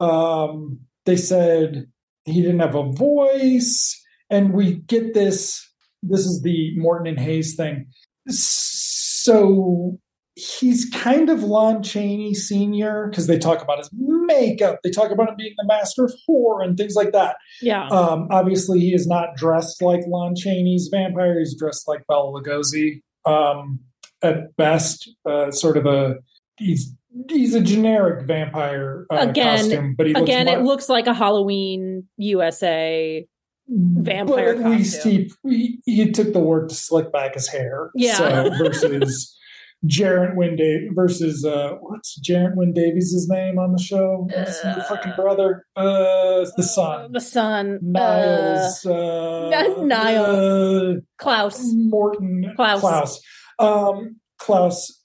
Um, 0.00 0.80
they 1.04 1.16
said 1.16 1.86
he 2.24 2.42
didn't 2.42 2.60
have 2.60 2.74
a 2.74 2.90
voice, 2.92 4.02
and 4.30 4.52
we 4.52 4.74
get 4.74 5.14
this. 5.14 5.62
This 6.02 6.26
is 6.26 6.42
the 6.42 6.76
Morton 6.78 7.06
and 7.06 7.18
Hayes 7.18 7.56
thing. 7.56 7.86
So 8.28 9.98
he's 10.34 10.88
kind 10.90 11.30
of 11.30 11.42
Lon 11.42 11.82
Chaney 11.82 12.34
Senior 12.34 13.08
because 13.08 13.26
they 13.26 13.38
talk 13.38 13.62
about 13.62 13.78
his 13.78 13.90
makeup. 13.92 14.80
They 14.84 14.90
talk 14.90 15.10
about 15.10 15.30
him 15.30 15.36
being 15.36 15.54
the 15.56 15.66
master 15.66 16.04
of 16.04 16.14
horror 16.26 16.62
and 16.62 16.76
things 16.76 16.94
like 16.94 17.12
that. 17.12 17.36
Yeah. 17.62 17.88
Um, 17.88 18.28
obviously, 18.30 18.80
he 18.80 18.92
is 18.94 19.06
not 19.06 19.36
dressed 19.36 19.80
like 19.80 20.02
Lon 20.06 20.34
Chaney's 20.36 20.88
vampire. 20.92 21.38
He's 21.38 21.58
dressed 21.58 21.88
like 21.88 22.06
Bela 22.06 22.30
Lugosi. 22.30 23.02
Um, 23.24 23.80
at 24.22 24.56
best, 24.56 25.10
uh, 25.28 25.50
sort 25.50 25.76
of 25.76 25.86
a 25.86 26.16
he's 26.58 26.92
he's 27.30 27.54
a 27.54 27.60
generic 27.60 28.26
vampire 28.26 29.06
uh, 29.10 29.26
Again- 29.28 29.58
costume, 29.58 29.94
but 29.96 30.06
he 30.06 30.12
looks 30.12 30.22
Again, 30.24 30.48
it 30.48 30.62
looks 30.62 30.88
like 30.88 31.06
a 31.06 31.14
Halloween 31.14 32.08
USA. 32.18 33.26
vampire 33.68 34.54
But 34.56 34.64
at 34.64 34.70
least 34.70 35.02
he, 35.02 35.30
he 35.44 35.78
he 35.86 36.10
took 36.12 36.32
the 36.32 36.40
work 36.40 36.68
to 36.68 36.74
slick 36.74 37.12
back 37.12 37.34
his 37.34 37.48
hair. 37.48 37.90
Yeah. 37.94 38.16
So 38.16 38.50
versus 38.58 39.32
Geraint 39.86 40.36
Wyn 40.36 40.56
versus 40.94 41.44
uh 41.44 41.72
what's 41.80 42.18
Geraint 42.20 42.56
Wyn 42.56 42.72
Davies' 42.72 43.26
name 43.28 43.58
on 43.58 43.72
the 43.72 43.82
show? 43.82 44.26
The 44.30 44.84
fucking 44.88 45.12
brother? 45.16 45.64
Uh 45.76 46.46
the 46.56 46.62
son. 46.62 47.12
The 47.12 47.20
son. 47.20 47.78
Niles. 47.82 48.84
Uh, 48.86 49.48
Niles. 49.82 50.96
uh, 50.96 51.00
Klaus. 51.18 51.60
Morton 51.62 52.52
Klaus. 52.56 52.80
Klaus. 52.80 53.20
Um, 53.58 54.16
Klaus 54.38 55.02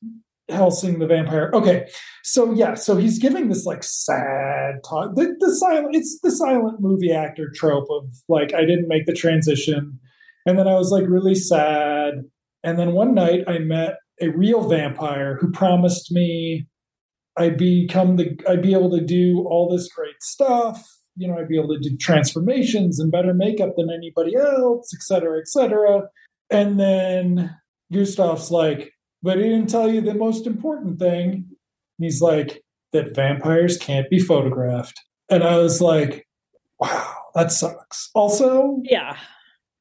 Helsing 0.52 1.00
the 1.00 1.08
vampire. 1.08 1.50
Okay, 1.54 1.88
so 2.24 2.52
yeah, 2.54 2.76
so 2.76 2.98
he's 2.98 3.20
giving 3.20 3.50
this 3.50 3.66
like 3.66 3.84
sad 3.84 4.76
talk. 4.88 5.16
The, 5.16 5.36
the 5.40 5.56
silent, 5.56 5.96
it's 5.96 6.20
the 6.22 6.32
silent 6.32 6.82
movie 6.82 7.12
actor 7.12 7.50
trope 7.54 7.88
of 7.90 8.12
like 8.28 8.54
I 8.54 8.62
didn't 8.62 8.88
make 8.88 9.06
the 9.06 9.14
transition, 9.14 10.00
and 10.46 10.60
then 10.60 10.68
I 10.68 10.74
was 10.74 10.92
like 10.92 11.06
really 11.08 11.36
sad, 11.36 12.26
and 12.64 12.78
then 12.78 12.92
one 12.94 13.14
night 13.14 13.44
I 13.48 13.60
met 13.60 13.96
a 14.22 14.30
real 14.30 14.68
vampire 14.68 15.38
who 15.40 15.52
promised 15.52 16.12
me 16.12 16.68
I'd 17.38 17.58
become 17.58 18.18
the 18.18 18.40
I'd 18.48 18.62
be 18.62 18.74
able 18.74 18.92
to 18.92 19.04
do 19.04 19.48
all 19.50 19.70
this 19.70 19.92
great 19.92 20.22
stuff. 20.22 20.86
You 21.16 21.28
know, 21.28 21.38
I'd 21.38 21.48
be 21.48 21.58
able 21.58 21.70
to 21.70 21.80
do 21.80 21.98
transformations 21.98 23.00
and 23.00 23.12
better 23.12 23.34
makeup 23.34 23.76
than 23.78 23.90
anybody 23.90 24.36
else, 24.36 24.94
et 24.94 25.02
cetera, 25.02 25.40
et 25.40 25.48
cetera. 25.48 26.04
And 26.50 26.80
then 26.80 27.56
Gustav's 27.92 28.52
like, 28.52 28.94
but 29.24 29.38
he 29.38 29.44
didn't 29.44 29.70
tell 29.70 29.90
you 29.92 30.02
the 30.02 30.14
most 30.14 30.48
important 30.48 31.00
thing. 31.00 31.32
And 31.34 31.46
he's 32.00 32.22
like, 32.22 32.64
that 32.94 33.16
vampires 33.16 33.78
can't 33.78 34.10
be 34.10 34.20
photographed. 34.20 35.00
And 35.30 35.44
I 35.44 35.58
was 35.58 35.80
like, 35.82 36.28
wow, 36.80 37.14
that 37.36 37.52
sucks. 37.52 38.10
Also, 38.14 38.82
Yeah. 38.84 39.16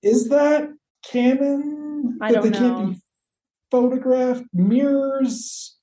is 0.02 0.28
that 0.28 0.68
canon? 1.10 2.18
I 2.20 2.32
that 2.32 2.42
don't 2.42 2.52
they 2.52 2.60
know. 2.60 2.76
can't 2.76 2.90
be 2.94 3.00
photographed? 3.70 4.44
Mirrors? 4.52 5.76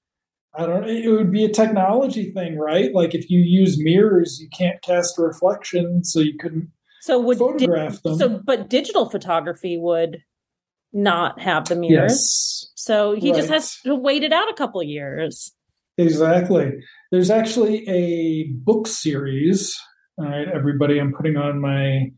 I 0.57 0.65
don't 0.65 0.81
know. 0.81 0.87
it 0.87 1.07
would 1.07 1.31
be 1.31 1.43
a 1.45 1.49
technology 1.51 2.31
thing, 2.31 2.57
right? 2.57 2.93
Like 2.93 3.13
if 3.13 3.29
you 3.29 3.39
use 3.41 3.77
mirrors, 3.83 4.39
you 4.41 4.49
can't 4.49 4.81
cast 4.81 5.19
a 5.19 5.21
reflection, 5.21 6.03
so 6.03 6.19
you 6.19 6.35
couldn't 6.39 6.69
So 7.01 7.19
would 7.19 7.37
di- 7.37 7.43
photograph 7.43 8.01
them. 8.01 8.17
so 8.17 8.41
but 8.43 8.69
digital 8.69 9.09
photography 9.09 9.77
would 9.77 10.23
not 10.93 11.39
have 11.41 11.67
the 11.67 11.75
mirrors. 11.75 12.11
yes, 12.13 12.71
So 12.87 13.11
he 13.11 13.33
just 13.33 13.49
has 13.49 13.81
to 13.81 13.95
wait 13.95 14.23
it 14.23 14.31
out 14.31 14.49
a 14.49 14.53
couple 14.53 14.79
of 14.79 14.87
years. 14.87 15.53
exactly. 15.97 16.71
There's 17.11 17.29
actually 17.29 17.85
a 17.89 18.47
book 18.53 18.87
series. 18.87 19.77
All 20.17 20.25
right, 20.25 20.47
everybody, 20.47 20.97
I'm 20.97 21.13
putting 21.13 21.35
on 21.35 21.59
my 21.59 22.13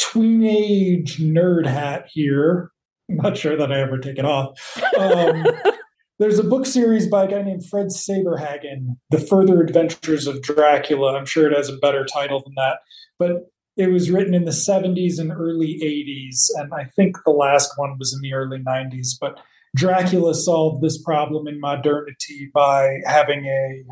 tweenage 0.00 1.18
nerd 1.18 1.66
hat 1.66 2.06
here. 2.10 2.70
I'm 3.10 3.16
not 3.16 3.36
sure 3.36 3.58
that 3.58 3.70
I 3.70 3.80
ever 3.82 3.98
take 3.98 4.16
it 4.18 4.24
off. 4.24 4.58
Um, 4.98 5.44
there's 6.18 6.38
a 6.38 6.44
book 6.44 6.64
series 6.64 7.06
by 7.08 7.24
a 7.24 7.28
guy 7.28 7.42
named 7.42 7.66
Fred 7.66 7.88
Saberhagen, 7.88 8.96
The 9.10 9.20
Further 9.20 9.60
Adventures 9.60 10.26
of 10.26 10.40
Dracula. 10.40 11.14
I'm 11.14 11.26
sure 11.26 11.46
it 11.46 11.54
has 11.54 11.68
a 11.68 11.76
better 11.76 12.06
title 12.06 12.42
than 12.42 12.54
that, 12.56 12.78
but 13.18 13.50
it 13.76 13.88
was 13.88 14.10
written 14.10 14.32
in 14.32 14.46
the 14.46 14.50
70s 14.50 15.18
and 15.20 15.30
early 15.30 15.78
80s, 15.82 16.48
and 16.54 16.72
I 16.72 16.84
think 16.96 17.18
the 17.26 17.32
last 17.32 17.72
one 17.76 17.98
was 17.98 18.14
in 18.14 18.22
the 18.22 18.32
early 18.32 18.58
90s. 18.58 19.10
But 19.20 19.38
Dracula 19.76 20.34
solved 20.34 20.82
this 20.82 21.00
problem 21.00 21.46
in 21.46 21.60
modernity 21.60 22.50
by 22.54 23.00
having 23.04 23.44
a 23.44 23.84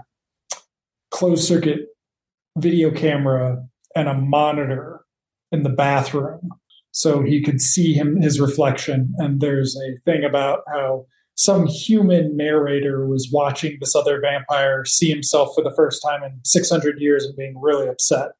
closed 1.11 1.45
circuit 1.45 1.89
video 2.57 2.91
camera 2.91 3.63
and 3.95 4.09
a 4.09 4.15
monitor 4.15 5.05
in 5.53 5.63
the 5.63 5.69
bathroom 5.69 6.49
so 6.91 7.23
he 7.23 7.43
could 7.43 7.61
see 7.61 7.93
him 7.93 8.21
his 8.21 8.41
reflection 8.41 9.13
and 9.19 9.41
there's 9.41 9.77
a 9.77 9.99
thing 10.05 10.25
about 10.25 10.61
how 10.73 11.05
some 11.37 11.67
human 11.67 12.37
narrator 12.37 13.07
was 13.07 13.29
watching 13.33 13.77
this 13.81 13.95
other 13.95 14.21
vampire 14.21 14.85
see 14.85 15.11
himself 15.11 15.55
for 15.55 15.63
the 15.63 15.75
first 15.75 16.03
time 16.03 16.23
in 16.23 16.41
600 16.45 17.01
years 17.01 17.25
and 17.25 17.37
being 17.37 17.61
really 17.61 17.89
upset 17.89 18.31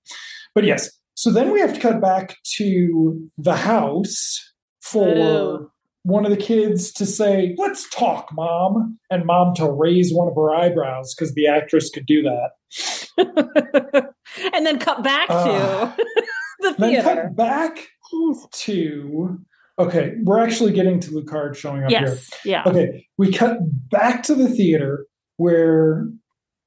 but 0.55 0.65
yes 0.65 0.91
so 1.15 1.31
then 1.31 1.53
we 1.53 1.61
have 1.61 1.75
to 1.75 1.81
cut 1.81 2.01
back 2.01 2.37
to 2.57 3.29
the 3.37 3.57
house 3.57 4.53
for 4.81 5.09
Oh. 5.09 5.71
One 6.05 6.25
of 6.25 6.31
the 6.31 6.37
kids 6.37 6.93
to 6.93 7.05
say 7.07 7.55
let's 7.59 7.89
talk 7.91 8.29
mom 8.33 8.99
and 9.11 9.25
mom 9.27 9.55
to 9.55 9.71
raise 9.71 10.13
one 10.13 10.29
of 10.29 10.35
her 10.37 10.55
eyebrows 10.55 11.15
because 11.15 11.35
the 11.35 11.47
actress 11.49 11.91
could 11.91 12.07
do 12.07 12.23
that 12.23 12.51
and 14.55 14.67
then 14.67 14.79
cut 14.79 15.03
back 15.03 15.27
Ah. 15.31 15.95
to 15.97 16.05
the 16.61 16.75
theater. 16.75 17.03
then 17.03 17.03
cut 17.03 17.37
back 17.37 17.89
to 18.53 19.41
okay 19.79 20.13
we're 20.23 20.39
actually 20.39 20.73
getting 20.73 21.01
to 21.01 21.11
lucard 21.11 21.57
showing 21.57 21.83
up 21.85 21.91
here 21.91 22.17
Yeah. 22.45 22.63
Okay, 22.67 23.09
we 23.19 23.33
cut 23.33 23.59
back 23.91 24.23
to 24.25 24.35
the 24.35 24.49
theater 24.49 25.07
where 25.37 26.07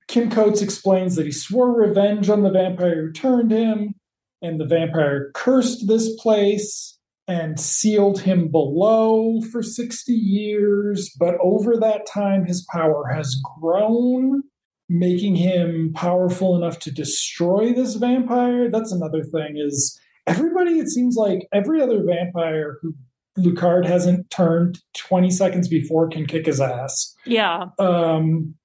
Kim 0.08 0.30
Coates 0.30 0.62
explains 0.62 1.16
that 1.16 1.26
he 1.26 1.32
swore 1.32 1.72
revenge 1.74 2.30
on 2.30 2.44
the 2.44 2.50
vampire 2.50 3.02
who 3.08 3.12
turned 3.12 3.52
him, 3.52 3.94
and 4.42 4.58
the 4.60 4.66
vampire 4.66 5.32
cursed 5.34 5.86
this 5.88 6.16
place 6.22 6.97
and 7.28 7.60
sealed 7.60 8.22
him 8.22 8.48
below 8.50 9.42
for 9.52 9.62
60 9.62 10.14
years. 10.14 11.14
But 11.20 11.36
over 11.42 11.76
that 11.78 12.06
time, 12.06 12.46
his 12.46 12.66
power 12.72 13.08
has 13.14 13.36
grown, 13.60 14.44
making 14.88 15.36
him 15.36 15.92
powerful 15.94 16.56
enough 16.56 16.80
to 16.80 16.92
destroy 16.92 17.74
this 17.74 17.96
vampire. 17.96 18.70
That's 18.72 18.94
another 18.94 19.24
thing 19.24 19.58
is 19.58 20.00
everybody, 20.26 20.80
it 20.80 20.88
seems 20.88 21.16
like 21.16 21.48
every 21.54 21.82
other 21.82 22.04
vampire 22.04 22.78
who 22.82 22.96
Lucard 23.38 23.86
hasn't 23.86 24.30
turned 24.32 24.80
20 24.96 25.30
seconds 25.30 25.68
before 25.68 26.10
can 26.10 26.26
kick 26.26 26.46
his 26.46 26.60
ass, 26.62 27.14
Yeah. 27.26 27.66
um, 27.78 28.56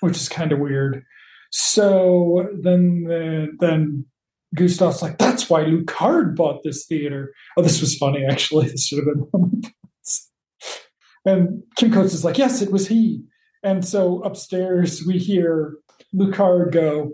which 0.00 0.16
is 0.16 0.28
kind 0.28 0.50
of 0.52 0.60
weird. 0.60 1.04
So 1.50 2.48
then, 2.62 3.04
the, 3.04 3.48
then 3.60 4.06
Gustav's 4.54 5.02
like, 5.02 5.18
"That's 5.18 5.50
why 5.50 5.64
Lucard 5.64 6.36
bought 6.36 6.62
this 6.62 6.86
theater." 6.86 7.34
Oh, 7.56 7.62
this 7.62 7.80
was 7.80 7.96
funny. 7.96 8.24
Actually, 8.24 8.68
this 8.70 8.86
should 8.86 8.98
have 8.98 9.06
been 9.06 9.26
one 9.30 9.62
of. 9.64 9.72
And 11.26 11.62
Kim 11.76 11.92
Coates 11.92 12.14
is 12.14 12.24
like, 12.24 12.38
"Yes, 12.38 12.62
it 12.62 12.70
was 12.70 12.88
he." 12.88 13.24
And 13.62 13.84
so 13.84 14.20
upstairs 14.22 15.02
we 15.06 15.18
hear 15.18 15.76
Lucard 16.14 16.72
go, 16.72 17.12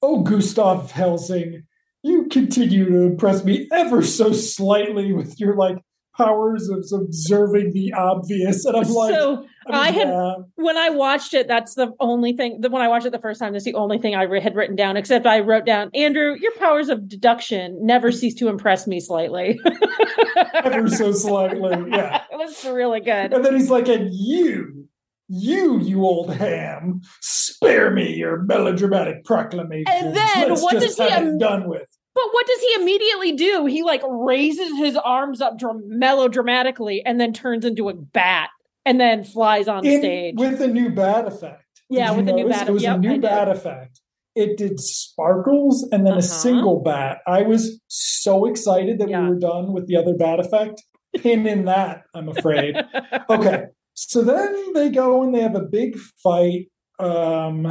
"Oh, 0.00 0.22
Gustav 0.22 0.92
Helsing, 0.92 1.64
you 2.02 2.28
continue 2.28 2.84
to 2.88 3.02
impress 3.02 3.44
me 3.44 3.68
ever 3.72 4.02
so 4.02 4.32
slightly 4.32 5.12
with 5.12 5.40
your 5.40 5.56
like." 5.56 5.78
Powers 6.16 6.68
of 6.68 6.84
observing 6.92 7.72
the 7.72 7.92
obvious 7.94 8.64
and 8.64 8.76
i'm 8.76 8.88
like 8.92 9.14
so 9.14 9.46
I 9.66 9.90
had- 9.90 10.08
yeah. 10.08 10.34
when 10.56 10.76
I 10.76 10.90
watched 10.90 11.34
it, 11.34 11.46
that's 11.46 11.74
the 11.74 11.92
only 12.00 12.32
thing. 12.32 12.60
The, 12.60 12.68
when 12.68 12.82
I 12.82 12.88
watched 12.88 13.06
it 13.06 13.12
the 13.12 13.20
first 13.20 13.38
time, 13.38 13.52
that's 13.52 13.64
the 13.64 13.74
only 13.74 13.98
thing 13.98 14.14
I 14.14 14.26
had 14.40 14.56
written 14.56 14.74
down. 14.74 14.96
Except 14.96 15.24
I 15.24 15.38
wrote 15.38 15.64
down, 15.64 15.90
Andrew, 15.94 16.34
your 16.40 16.52
powers 16.56 16.88
of 16.88 17.08
deduction 17.08 17.78
never 17.80 18.10
cease 18.10 18.34
to 18.40 18.48
impress 18.48 18.88
me 18.88 18.98
slightly. 18.98 19.60
ever 20.64 20.88
so 20.88 21.12
slightly 21.12 21.90
yeah 21.90 22.22
it 22.32 22.36
was 22.36 22.64
really 22.64 23.00
good. 23.00 23.32
And 23.32 23.44
then 23.44 23.54
he's 23.54 23.70
like, 23.70 23.88
and 23.88 24.12
you, 24.12 24.88
you, 25.28 25.80
you 25.80 26.02
old 26.02 26.34
ham, 26.34 27.00
spare 27.20 27.90
me 27.90 28.14
your 28.14 28.42
melodramatic 28.42 29.24
proclamation. 29.24 29.86
And 29.88 30.16
then 30.16 30.48
Let's 30.50 30.62
what 30.62 30.80
does 30.80 30.96
he 30.96 31.08
have 31.08 31.26
it 31.26 31.38
done 31.38 31.68
with? 31.68 31.88
But 32.14 32.24
what 32.32 32.46
does 32.46 32.60
he 32.60 32.74
immediately 32.82 33.32
do? 33.32 33.66
He 33.66 33.82
like 33.82 34.02
raises 34.06 34.76
his 34.78 34.96
arms 34.96 35.40
up 35.40 35.58
dram- 35.58 35.82
melodramatically 35.88 37.02
and 37.04 37.20
then 37.20 37.32
turns 37.32 37.64
into 37.64 37.88
a 37.88 37.94
bat 37.94 38.50
and 38.84 39.00
then 39.00 39.24
flies 39.24 39.68
on 39.68 39.84
In- 39.86 40.00
stage. 40.00 40.34
with 40.36 40.60
a 40.60 40.66
new 40.68 40.90
bat 40.90 41.26
effect. 41.26 41.62
Yeah, 41.88 42.10
with 42.12 42.28
a 42.28 42.32
new 42.32 42.48
bat- 42.48 42.68
It 42.68 42.72
was 42.72 42.82
yep, 42.82 42.96
a 42.96 42.98
new 43.00 43.20
bat 43.20 43.48
effect. 43.48 44.00
It 44.34 44.56
did 44.56 44.80
sparkles 44.80 45.86
and 45.92 46.06
then 46.06 46.12
Uh-huh. 46.14 46.18
a 46.20 46.22
single 46.22 46.80
bat. 46.80 47.18
I 47.26 47.42
was 47.42 47.80
so 47.88 48.46
excited 48.46 48.98
that 48.98 49.08
Yeah. 49.10 49.22
we 49.22 49.28
were 49.30 49.38
done 49.38 49.72
with 49.72 49.86
the 49.86 49.96
other 49.96 50.14
bat 50.14 50.40
effect. 50.40 50.82
Pin 51.18 51.46
in 51.46 51.66
that, 51.66 52.02
I'm 52.14 52.28
afraid. 52.28 52.74
okay 53.30 53.64
so 53.94 54.22
then 54.22 54.72
they 54.72 54.88
go 54.88 55.22
and 55.22 55.34
they 55.34 55.40
have 55.40 55.54
a 55.54 55.60
big 55.60 55.98
fight 56.22 56.68
um 56.98 57.66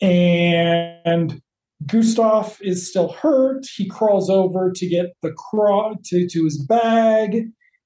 and 0.00 1.42
gustav 1.86 2.58
is 2.60 2.88
still 2.88 3.12
hurt 3.12 3.64
he 3.76 3.88
crawls 3.88 4.28
over 4.28 4.72
to 4.74 4.86
get 4.88 5.06
the 5.22 5.32
craw 5.32 5.94
to, 6.04 6.26
to 6.28 6.44
his 6.44 6.58
bag 6.58 7.44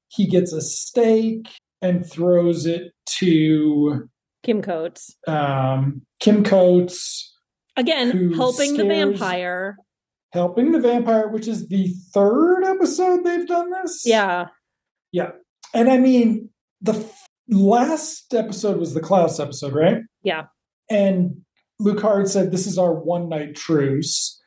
he 0.09 0.27
gets 0.27 0.53
a 0.53 0.61
stake 0.61 1.49
and 1.81 2.09
throws 2.09 2.65
it 2.67 2.93
to 3.07 4.09
Kim 4.43 4.63
Coates 4.63 5.17
um, 5.29 6.03
kim 6.21 6.43
coates 6.43 7.35
again 7.77 8.33
helping 8.33 8.77
the 8.77 8.85
vampire. 8.85 9.77
helping 10.33 10.73
the 10.73 10.81
vampire 10.81 11.29
which 11.29 11.47
is 11.47 11.69
the 11.69 11.93
third 12.13 12.65
episode 12.65 13.25
they've 13.25 13.47
done 13.47 13.71
this 13.83 14.03
Yeah. 14.07 14.47
Yeah, 15.13 15.33
and 15.75 15.91
i 15.91 15.99
mean 15.99 16.49
the 16.81 16.95
f- 16.95 17.27
last 17.49 18.33
episode 18.35 18.79
was 18.79 18.95
the 18.95 19.01
klaus 19.01 19.39
episode 19.39 19.75
right 19.75 19.99
Yeah. 20.23 20.45
And 20.91 21.42
Lucard 21.83 22.29
said, 22.29 22.51
This 22.51 22.67
is 22.67 22.79
our 22.79 22.93
one 22.93 23.29
night 23.29 23.55
truce. 23.55 24.39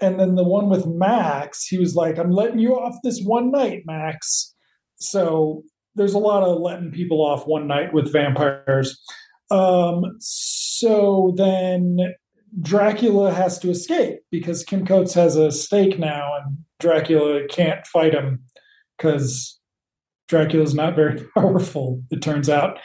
And 0.00 0.20
then 0.20 0.34
the 0.34 0.44
one 0.44 0.68
with 0.68 0.86
Max, 0.86 1.66
he 1.66 1.78
was 1.78 1.94
like, 1.94 2.18
I'm 2.18 2.30
letting 2.30 2.58
you 2.58 2.74
off 2.74 2.96
this 3.02 3.22
one 3.22 3.50
night, 3.50 3.84
Max. 3.86 4.54
So 4.96 5.62
there's 5.94 6.14
a 6.14 6.18
lot 6.18 6.42
of 6.42 6.60
letting 6.60 6.92
people 6.92 7.24
off 7.24 7.46
one 7.46 7.66
night 7.66 7.94
with 7.94 8.12
vampires. 8.12 9.00
Um, 9.50 10.04
so 10.18 11.32
then 11.36 12.14
Dracula 12.60 13.32
has 13.32 13.58
to 13.60 13.70
escape 13.70 14.20
because 14.30 14.64
Kim 14.64 14.86
Coates 14.86 15.14
has 15.14 15.36
a 15.36 15.50
stake 15.50 15.98
now, 15.98 16.32
and 16.36 16.58
Dracula 16.78 17.46
can't 17.48 17.86
fight 17.86 18.14
him 18.14 18.44
because 18.96 19.58
Dracula's 20.28 20.74
not 20.74 20.94
very 20.96 21.24
powerful, 21.34 22.02
it 22.10 22.22
turns 22.22 22.48
out. 22.48 22.78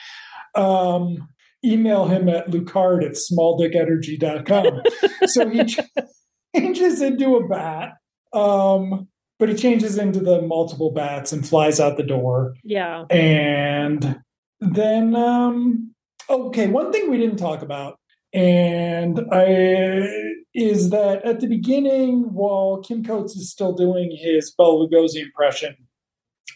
Um, 0.55 1.27
email 1.63 2.05
him 2.05 2.27
at 2.29 2.49
lucard 2.49 3.03
at 3.05 3.11
smalldickenergy.com. 3.13 4.81
so 5.27 5.49
he 5.49 5.63
ch- 5.65 5.79
changes 6.55 7.01
into 7.01 7.35
a 7.35 7.47
bat, 7.47 7.93
um, 8.33 9.07
but 9.39 9.49
he 9.49 9.55
changes 9.55 9.97
into 9.97 10.19
the 10.19 10.41
multiple 10.41 10.91
bats 10.91 11.31
and 11.31 11.47
flies 11.47 11.79
out 11.79 11.97
the 11.97 12.03
door. 12.03 12.55
yeah. 12.63 13.05
And 13.09 14.19
then, 14.59 15.15
um, 15.15 15.93
okay, 16.29 16.67
one 16.67 16.91
thing 16.91 17.09
we 17.09 17.17
didn't 17.17 17.37
talk 17.37 17.61
about, 17.61 17.97
and 18.33 19.19
I 19.31 20.07
is 20.53 20.89
that 20.89 21.23
at 21.25 21.39
the 21.39 21.47
beginning, 21.47 22.33
while 22.33 22.81
Kim 22.81 23.03
Coates 23.03 23.35
is 23.35 23.49
still 23.51 23.73
doing 23.73 24.15
his 24.17 24.51
Bela 24.51 24.87
Lugosi 24.87 25.21
impression, 25.21 25.75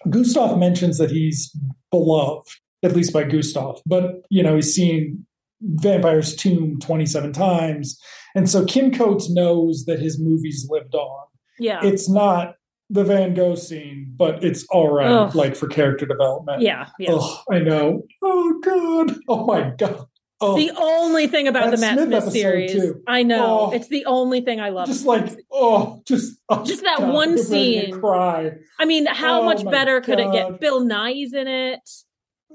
Gustav 0.10 0.58
mentions 0.58 0.98
that 0.98 1.12
he's 1.12 1.56
beloved, 1.91 2.50
at 2.86 2.95
least 2.95 3.12
by 3.12 3.24
Gustav. 3.24 3.82
But 3.86 4.21
you 4.30 4.43
know, 4.43 4.56
he's 4.56 4.74
seen 4.74 5.26
Vampire's 5.62 6.36
Tomb 6.36 6.80
27 6.80 7.34
times, 7.34 8.00
and 8.36 8.50
so 8.50 8.65
Kim 8.65 8.91
Coates 8.93 9.30
knows 9.30 9.86
that 9.86 10.00
his 10.00 10.19
movies 10.19 10.67
lived 10.69 10.93
on 10.95 11.26
Yeah. 11.60 11.80
it's 11.84 12.10
not 12.10 12.56
the 12.89 13.04
Van 13.04 13.34
Gogh 13.34 13.56
scene, 13.56 14.13
but 14.15 14.43
it's 14.43 14.65
all 14.69 14.91
right, 14.93 15.10
Ugh. 15.10 15.34
like 15.36 15.56
for 15.56 15.67
character 15.67 16.06
development. 16.06 16.62
yeah. 16.62 16.88
Yeah. 17.00 17.12
Oh, 17.13 17.41
I 17.52 17.60
know. 17.60 18.04
Oh 18.21 18.60
God. 18.63 19.15
Oh 19.28 19.45
my 19.45 19.71
God. 19.76 20.06
oh, 20.39 20.56
The 20.56 20.71
only 20.78 21.26
thing 21.28 21.48
about 21.48 21.71
the 21.71 21.78
Matt 21.78 21.98
Smith 21.98 22.21
Smith 22.24 22.32
series, 22.34 22.71
too. 22.74 23.02
I 23.08 23.24
know 23.24 23.69
Oh. 23.69 23.71
it's 23.71 23.88
the 23.88 24.06
only 24.06 24.41
thing 24.41 24.60
I 24.60 24.69
love. 24.69 24.86
just 24.88 25.06
like 25.06 25.32
oh, 25.52 26.02
just 26.06 26.38
oh, 26.50 26.63
Just 26.63 26.84
that 26.84 27.00
God, 27.00 27.13
one 27.13 27.30
I'm 27.30 27.36
ready 27.36 27.41
to 27.41 27.86
scene. 27.88 28.00
Cry. 28.00 28.52
I 28.78 28.86
mean, 28.86 29.08
how 29.08 29.41
Oh 29.41 29.45
much 29.45 29.63
better 29.65 30.00
could 30.02 30.19
it 30.19 30.32
get? 30.32 30.60
Bill 30.60 30.82
Nighy's 30.86 31.34
in 31.34 31.48
it. 31.48 31.80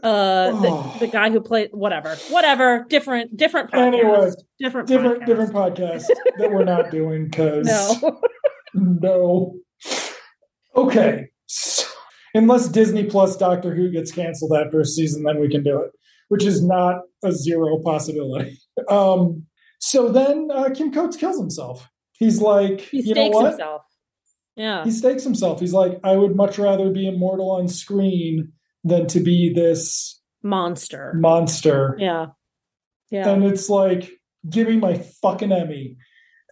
Uh, 0.02 0.50
Oh. 0.52 0.92
the, 0.98 1.06
the 1.06 1.12
guy 1.12 1.30
who 1.30 1.40
played 1.40 1.70
whatever, 1.72 2.14
whatever, 2.30 2.86
different, 2.88 3.36
different 3.36 3.70
podcast, 3.70 3.86
Anyway, 3.86 4.30
different, 4.58 4.88
Different 4.88 5.22
podcast. 5.22 5.26
different 5.26 5.52
podcast 5.52 6.06
that 6.38 6.50
we're 6.50 6.64
not 6.64 6.90
doing 6.98 7.26
because 7.26 7.66
No, 7.66 8.20
no. 8.74 9.54
Okay. 10.76 11.26
So, 11.46 11.86
unless 12.34 12.68
Disney 12.68 13.04
Plus 13.04 13.36
Doctor 13.36 13.74
Who 13.74 13.90
gets 13.90 14.12
canceled 14.12 14.52
after 14.56 14.80
a 14.80 14.84
season, 14.84 15.24
then 15.24 15.40
we 15.40 15.48
can 15.48 15.62
do 15.62 15.80
it, 15.80 15.90
which 16.28 16.44
is 16.44 16.64
not 16.64 17.00
a 17.24 17.32
zero 17.32 17.78
possibility. 17.82 18.58
Um, 18.88 19.44
so 19.78 20.08
then 20.10 20.48
uh, 20.50 20.70
Kim 20.70 20.90
Coates 20.90 21.16
kills 21.16 21.38
himself. 21.38 21.86
He's 22.12 22.40
like, 22.40 22.80
he 22.80 23.02
you 23.02 23.14
know 23.14 23.28
what? 23.28 23.46
himself. 23.50 23.82
Yeah, 24.56 24.84
He 24.84 24.90
stakes 24.90 25.22
himself. 25.22 25.60
He's 25.60 25.74
like, 25.74 26.00
I 26.02 26.16
would 26.16 26.34
much 26.34 26.58
rather 26.58 26.88
be 26.90 27.06
immortal 27.06 27.50
on 27.50 27.68
screen 27.68 28.52
than 28.84 29.06
to 29.08 29.20
be 29.20 29.52
this 29.52 30.20
monster. 30.42 31.12
monster. 31.14 31.96
Yeah, 31.98 32.26
yeah. 33.10 33.28
And 33.28 33.44
it's 33.44 33.68
like, 33.68 34.10
give 34.48 34.68
me 34.68 34.76
my 34.76 34.98
fucking 35.22 35.52
Emmy. 35.52 35.96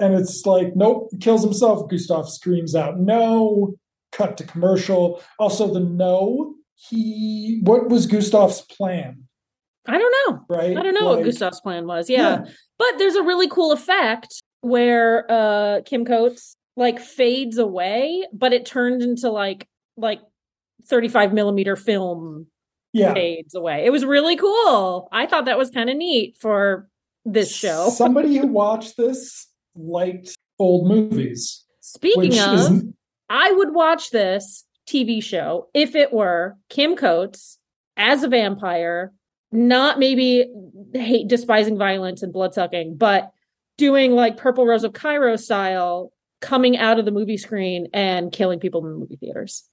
And 0.00 0.14
it's 0.14 0.46
like, 0.46 0.76
nope, 0.76 1.10
kills 1.20 1.42
himself. 1.42 1.90
Gustav 1.90 2.28
screams 2.28 2.74
out, 2.74 2.98
no. 2.98 3.74
Cut 4.12 4.36
to 4.38 4.44
commercial. 4.44 5.20
Also, 5.38 5.72
the 5.72 5.80
no, 5.80 6.54
he, 6.76 7.60
what 7.64 7.88
was 7.88 8.06
Gustav's 8.06 8.62
plan, 8.62 9.24
I 9.86 9.98
don't 9.98 10.14
know. 10.26 10.44
right? 10.48 10.76
I 10.76 10.82
don't 10.82 10.94
know 10.94 11.06
what 11.06 11.24
Gustav's 11.24 11.60
plan 11.60 11.86
was. 11.86 12.08
Yeah. 12.10 12.44
But 12.78 12.98
there's 12.98 13.16
a 13.16 13.22
really 13.22 13.48
cool 13.48 13.72
effect 13.72 14.42
where 14.60 15.24
uh 15.30 15.80
Kim 15.86 16.04
Coates 16.04 16.56
like 16.76 17.00
fades 17.00 17.58
away, 17.58 18.26
but 18.32 18.52
it 18.52 18.66
turned 18.66 19.02
into 19.02 19.30
like 19.30 19.66
like 19.96 20.20
35 20.86 21.32
millimeter 21.32 21.76
film 21.76 22.46
Yeah. 22.92 23.14
fades 23.14 23.54
away. 23.54 23.84
It 23.84 23.90
was 23.90 24.04
really 24.04 24.36
cool. 24.36 25.08
I 25.12 25.26
thought 25.26 25.44
that 25.46 25.58
was 25.58 25.70
kind 25.70 25.90
of 25.90 25.96
neat 25.96 26.36
for 26.38 26.88
this 27.24 27.54
show. 27.54 27.90
Somebody 27.92 28.36
who 28.38 28.46
watched 28.46 28.96
this 28.96 29.46
liked 29.76 30.34
old 30.58 30.88
movies. 30.88 31.64
Speaking 31.80 32.38
of, 32.38 32.58
is, 32.58 32.84
I 33.30 33.52
would 33.52 33.74
watch 33.74 34.10
this 34.10 34.64
TV 34.88 35.22
show 35.22 35.68
if 35.74 35.94
it 35.94 36.12
were 36.12 36.56
Kim 36.68 36.96
Coates 36.96 37.58
as 37.96 38.22
a 38.22 38.28
vampire, 38.28 39.12
not 39.52 39.98
maybe 39.98 40.46
hate 40.94 41.28
despising 41.28 41.78
violence 41.78 42.22
and 42.22 42.32
blood 42.32 42.54
sucking, 42.54 42.96
but 42.96 43.30
doing 43.76 44.12
like 44.12 44.36
Purple 44.36 44.66
Rose 44.66 44.84
of 44.84 44.92
Cairo 44.92 45.36
style, 45.36 46.12
coming 46.40 46.76
out 46.76 46.98
of 46.98 47.04
the 47.04 47.10
movie 47.10 47.36
screen 47.36 47.88
and 47.92 48.32
killing 48.32 48.60
people 48.60 48.84
in 48.86 48.92
the 48.92 48.98
movie 48.98 49.16
theaters. 49.16 49.64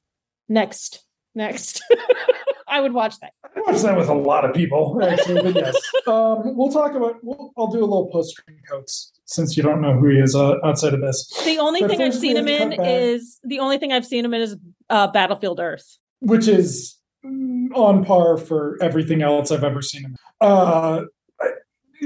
Next. 0.50 1.04
Next. 1.34 1.84
I 2.68 2.82
would 2.82 2.94
watch 2.94 3.20
that. 3.20 3.32
I 3.56 3.62
watched 3.62 3.84
that 3.84 3.96
with 3.98 4.10
a 4.10 4.14
lot 4.14 4.44
of 4.44 4.54
people, 4.56 5.00
actually, 5.04 5.42
but 5.42 5.56
yes. 5.56 5.76
Um, 6.08 6.56
we'll 6.56 6.72
talk 6.72 6.94
about, 6.94 7.16
we'll, 7.24 7.52
I'll 7.58 7.68
do 7.68 7.80
a 7.80 7.82
little 7.82 8.10
post 8.12 8.36
screen 8.36 8.60
Coates 8.70 9.12
since 9.26 9.58
you 9.58 9.64
don't 9.64 9.82
know 9.82 9.94
who 9.94 10.10
he 10.10 10.18
is 10.20 10.36
uh, 10.36 10.56
outside 10.64 10.94
of 10.94 11.02
this, 11.02 11.28
The 11.46 11.58
only 11.58 11.82
But 11.82 11.90
thing 11.90 12.02
I've 12.02 12.14
seen 12.14 12.38
him 12.38 12.48
in 12.48 12.70
back. 12.72 12.80
is 12.84 13.40
the 13.44 13.60
only 13.60 13.78
thing 13.80 13.92
I've 13.92 14.06
seen 14.06 14.24
him 14.24 14.34
in 14.36 14.42
is 14.42 14.56
uh, 14.90 15.08
Battlefield 15.08 15.60
Earth. 15.60 15.98
which 16.20 16.48
is 16.48 16.96
mm, 17.26 17.68
on 17.74 18.06
par 18.06 18.38
for 18.38 18.78
everything 18.82 19.22
else 19.24 19.52
I've 19.52 19.64
ever 19.64 19.82
seen 19.82 20.04
him. 20.04 20.16
Uh, 20.42 21.02
I- 21.42 21.50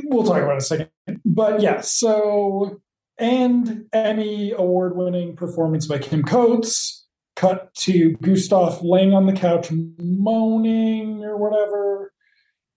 we'll 0.06 0.24
talk 0.24 0.38
about 0.38 0.50
it 0.50 0.54
in 0.54 0.58
a 0.58 0.62
second. 0.62 0.90
But 1.26 1.62
yeah, 1.62 1.82
so, 1.82 2.80
and 3.18 3.86
Emmy 3.92 4.52
award 4.54 4.96
winning 4.96 5.36
performance 5.36 5.88
by 5.88 5.98
Kim 5.98 6.24
Coates. 6.24 6.99
Cut 7.40 7.74
to 7.86 8.12
Gustav 8.22 8.82
laying 8.84 9.14
on 9.14 9.26
the 9.26 9.34
couch 9.34 9.70
moaning 9.72 11.24
or 11.24 11.38
whatever. 11.38 12.12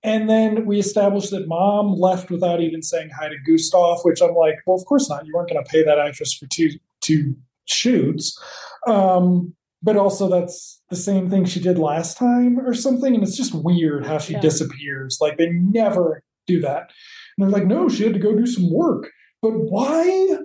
And 0.04 0.30
then 0.30 0.66
we 0.66 0.78
established 0.78 1.30
that 1.32 1.48
mom 1.48 1.94
left 1.98 2.30
without 2.30 2.60
even 2.60 2.80
saying 2.82 3.10
hi 3.10 3.28
to 3.28 3.36
Gustav, 3.44 3.98
which 4.02 4.20
I'm 4.22 4.34
like, 4.34 4.56
well, 4.66 4.76
of 4.76 4.84
course 4.84 5.08
not. 5.08 5.26
You 5.26 5.32
weren't 5.34 5.48
going 5.50 5.64
to 5.64 5.68
pay 5.68 5.82
that 5.84 5.98
actress 5.98 6.32
for 6.32 6.46
two 6.46 6.70
two 7.00 7.34
shoots. 7.64 8.40
Um, 8.86 9.54
but 9.82 9.96
also, 9.96 10.28
that's 10.28 10.80
the 10.90 10.96
same 10.96 11.28
thing 11.28 11.44
she 11.44 11.58
did 11.58 11.76
last 11.78 12.16
time 12.16 12.60
or 12.60 12.72
something. 12.72 13.14
And 13.14 13.24
it's 13.24 13.36
just 13.36 13.54
weird 13.54 14.06
how 14.06 14.18
she 14.18 14.34
Yeah. 14.34 14.40
disappears. 14.40 15.18
Like 15.20 15.38
they 15.38 15.50
never 15.50 16.22
do 16.46 16.60
that. 16.60 16.92
And 17.36 17.38
they're 17.38 17.58
like, 17.58 17.66
no, 17.66 17.88
she 17.88 18.04
had 18.04 18.12
to 18.14 18.20
go 18.20 18.36
do 18.36 18.46
some 18.46 18.72
work. 18.72 19.10
But 19.40 19.52
why 19.52 20.38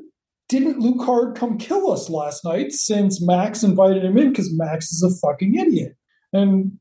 didn't 0.50 0.80
Lucard 0.82 1.36
come 1.36 1.58
kill 1.58 1.92
us 1.92 2.10
last 2.10 2.46
night 2.46 2.72
since 2.72 3.22
Max 3.22 3.64
invited 3.64 4.04
him 4.04 4.18
in? 4.18 4.30
Because 4.30 4.54
Max 4.54 4.92
is 4.92 5.04
a 5.04 5.28
fucking 5.28 5.56
idiot. 5.56 5.96
And 6.32 6.80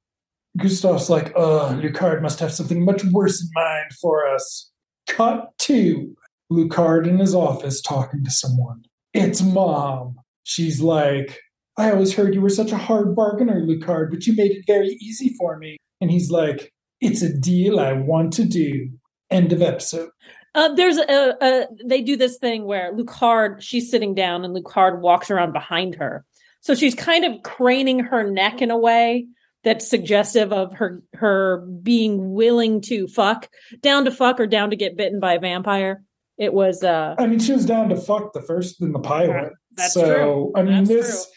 Gustav's 0.58 1.10
like, 1.10 1.32
uh, 1.36 1.74
Lucard 1.74 2.22
must 2.22 2.40
have 2.40 2.52
something 2.52 2.84
much 2.84 3.04
worse 3.04 3.42
in 3.42 3.48
mind 3.54 3.92
for 4.00 4.26
us. 4.26 4.70
Cut 5.08 5.50
to 5.58 6.14
Lucard 6.50 7.06
in 7.06 7.18
his 7.18 7.34
office 7.34 7.80
talking 7.80 8.24
to 8.24 8.30
someone. 8.30 8.84
It's 9.12 9.42
mom. 9.42 10.16
She's 10.44 10.80
like, 10.80 11.40
I 11.78 11.90
always 11.90 12.14
heard 12.14 12.34
you 12.34 12.40
were 12.40 12.48
such 12.48 12.72
a 12.72 12.78
hard 12.78 13.14
bargainer, 13.14 13.60
Lucard, 13.60 14.10
but 14.10 14.26
you 14.26 14.34
made 14.34 14.52
it 14.52 14.64
very 14.66 14.96
easy 15.00 15.34
for 15.38 15.58
me. 15.58 15.76
And 16.00 16.10
he's 16.10 16.30
like, 16.30 16.72
It's 17.00 17.22
a 17.22 17.32
deal 17.32 17.80
I 17.80 17.92
want 17.92 18.32
to 18.34 18.44
do. 18.44 18.90
End 19.30 19.52
of 19.52 19.60
episode. 19.60 20.10
Uh, 20.56 20.74
there's 20.74 20.96
a, 20.96 21.36
a 21.40 21.66
they 21.84 22.00
do 22.00 22.16
this 22.16 22.38
thing 22.38 22.64
where 22.64 22.92
Lucard 22.92 23.60
she's 23.60 23.90
sitting 23.90 24.14
down 24.14 24.44
and 24.44 24.56
Lucard 24.56 25.00
walks 25.00 25.30
around 25.30 25.52
behind 25.52 25.94
her, 25.96 26.24
so 26.60 26.74
she's 26.74 26.94
kind 26.94 27.24
of 27.24 27.42
craning 27.42 28.00
her 28.00 28.28
neck 28.28 28.62
in 28.62 28.70
a 28.70 28.78
way 28.78 29.26
that's 29.62 29.88
suggestive 29.88 30.52
of 30.52 30.72
her 30.72 31.02
her 31.14 31.58
being 31.82 32.32
willing 32.32 32.80
to 32.80 33.06
fuck 33.06 33.48
down 33.82 34.06
to 34.06 34.10
fuck 34.10 34.40
or 34.40 34.46
down 34.46 34.70
to 34.70 34.76
get 34.76 34.96
bitten 34.96 35.20
by 35.20 35.34
a 35.34 35.40
vampire. 35.40 36.02
It 36.38 36.54
was 36.54 36.82
uh 36.82 37.16
I 37.18 37.26
mean, 37.26 37.38
she 37.38 37.52
was 37.52 37.66
down 37.66 37.90
to 37.90 37.96
fuck 37.96 38.32
the 38.32 38.42
first 38.42 38.80
in 38.80 38.92
the 38.92 38.98
pilot. 38.98 39.52
That's 39.72 39.92
so, 39.92 40.06
true. 40.06 40.52
I 40.56 40.62
mean, 40.62 40.84
That's 40.84 40.88
this 40.88 41.24
true. 41.26 41.32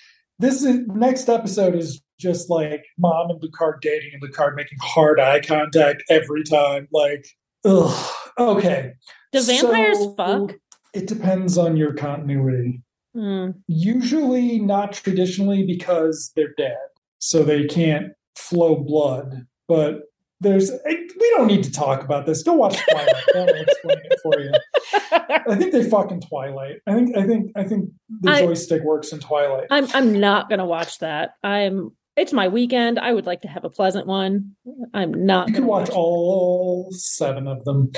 this 0.48 0.64
is 0.64 0.88
next 0.88 1.28
episode 1.28 1.76
is 1.76 2.02
just 2.20 2.50
like 2.50 2.86
mom 2.98 3.32
and 3.32 3.42
Lucard 3.42 3.82
dating 3.82 4.12
and 4.14 4.22
Lucard 4.22 4.56
making 4.56 4.78
hard 4.82 5.20
eye 5.20 5.40
contact 5.40 6.04
every 6.10 6.44
time. 6.44 6.88
Like, 6.92 7.26
ugh. 7.66 8.14
Okay. 8.38 8.94
do 9.32 9.42
vampires 9.44 9.98
So, 9.98 10.16
fuck? 10.16 10.56
It 10.94 11.08
depends 11.08 11.58
on 11.58 11.76
your 11.78 11.94
continuity. 11.94 12.82
Hmm. 13.14 13.52
Usually 13.68 14.60
not 14.60 14.94
traditionally 14.94 15.66
because 15.66 16.32
they're 16.36 16.54
dead. 16.58 16.78
So 17.20 17.44
they 17.44 17.66
can't 17.66 18.14
flow 18.36 18.76
blood. 18.78 19.46
But 19.68 20.04
there's 20.42 20.72
we 20.86 21.30
don't 21.36 21.48
need 21.48 21.64
to 21.66 21.72
talk 21.72 22.04
about 22.04 22.26
this. 22.26 22.44
Go 22.44 22.54
watch 22.54 22.78
Twilight. 22.90 23.14
That'll 23.34 23.56
explain 23.56 23.98
it 24.06 24.20
for 24.24 24.40
you. 24.40 24.52
I 25.52 25.56
think 25.56 25.74
they 25.74 25.88
fucking 25.90 26.22
Twilight. 26.22 26.78
I 26.88 26.94
think 26.94 27.18
I 27.18 27.28
think 27.28 27.52
I 27.56 27.64
think 27.66 27.90
the 28.22 28.32
I- 28.32 28.42
joystick 28.42 28.84
works 28.84 29.12
in 29.12 29.20
Twilight. 29.20 29.68
I'm 29.70 29.88
I'm 29.94 30.20
not 30.20 30.50
gonna 30.50 30.66
watch 30.66 31.00
that. 31.00 31.32
I'm 31.44 31.92
it's 32.20 32.34
my 32.34 32.48
weekend. 32.48 33.00
I 33.00 33.14
would 33.14 33.26
like 33.26 33.42
to 33.42 33.48
have 33.48 33.64
a 33.64 33.70
pleasant 33.70 34.06
one. 34.06 34.56
I'm 34.94 35.26
not 35.26 35.48
You 35.48 35.54
can 35.54 35.64
gonna 35.64 35.72
watch 35.72 35.90
all 35.90 36.90
seven 36.92 37.48
of 37.48 37.64
them. 37.64 37.92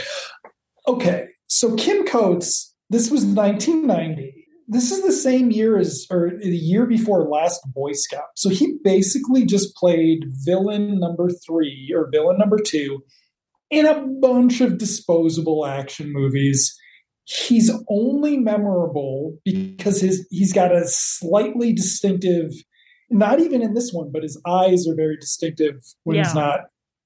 Okay, 0.87 1.27
so 1.47 1.75
Kim 1.75 2.05
Coates, 2.05 2.73
this 2.89 3.09
was 3.09 3.25
1990. 3.25 4.47
This 4.67 4.91
is 4.91 5.03
the 5.03 5.11
same 5.11 5.51
year 5.51 5.77
as, 5.77 6.05
or 6.09 6.31
the 6.41 6.55
year 6.55 6.85
before 6.85 7.27
Last 7.27 7.61
Boy 7.73 7.91
Scout. 7.93 8.29
So 8.35 8.49
he 8.49 8.77
basically 8.83 9.45
just 9.45 9.75
played 9.75 10.23
villain 10.45 10.99
number 10.99 11.29
three 11.45 11.91
or 11.93 12.09
villain 12.11 12.37
number 12.37 12.57
two 12.57 13.03
in 13.69 13.85
a 13.85 14.05
bunch 14.21 14.61
of 14.61 14.77
disposable 14.77 15.65
action 15.65 16.13
movies. 16.13 16.77
He's 17.25 17.71
only 17.89 18.37
memorable 18.37 19.37
because 19.43 20.01
his 20.01 20.27
he's 20.29 20.53
got 20.53 20.75
a 20.75 20.83
slightly 20.85 21.73
distinctive, 21.73 22.51
not 23.11 23.39
even 23.39 23.61
in 23.61 23.73
this 23.73 23.91
one, 23.91 24.11
but 24.11 24.23
his 24.23 24.41
eyes 24.47 24.87
are 24.87 24.95
very 24.95 25.17
distinctive 25.17 25.81
when 26.03 26.17
he's 26.17 26.33
not 26.33 26.61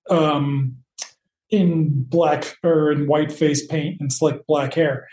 um, 0.09 0.77
in 1.49 2.03
black 2.03 2.55
or 2.63 2.91
in 2.91 3.07
white 3.07 3.31
face 3.31 3.65
paint 3.65 3.97
and 3.99 4.11
slick 4.11 4.45
black 4.47 4.73
hair. 4.73 5.07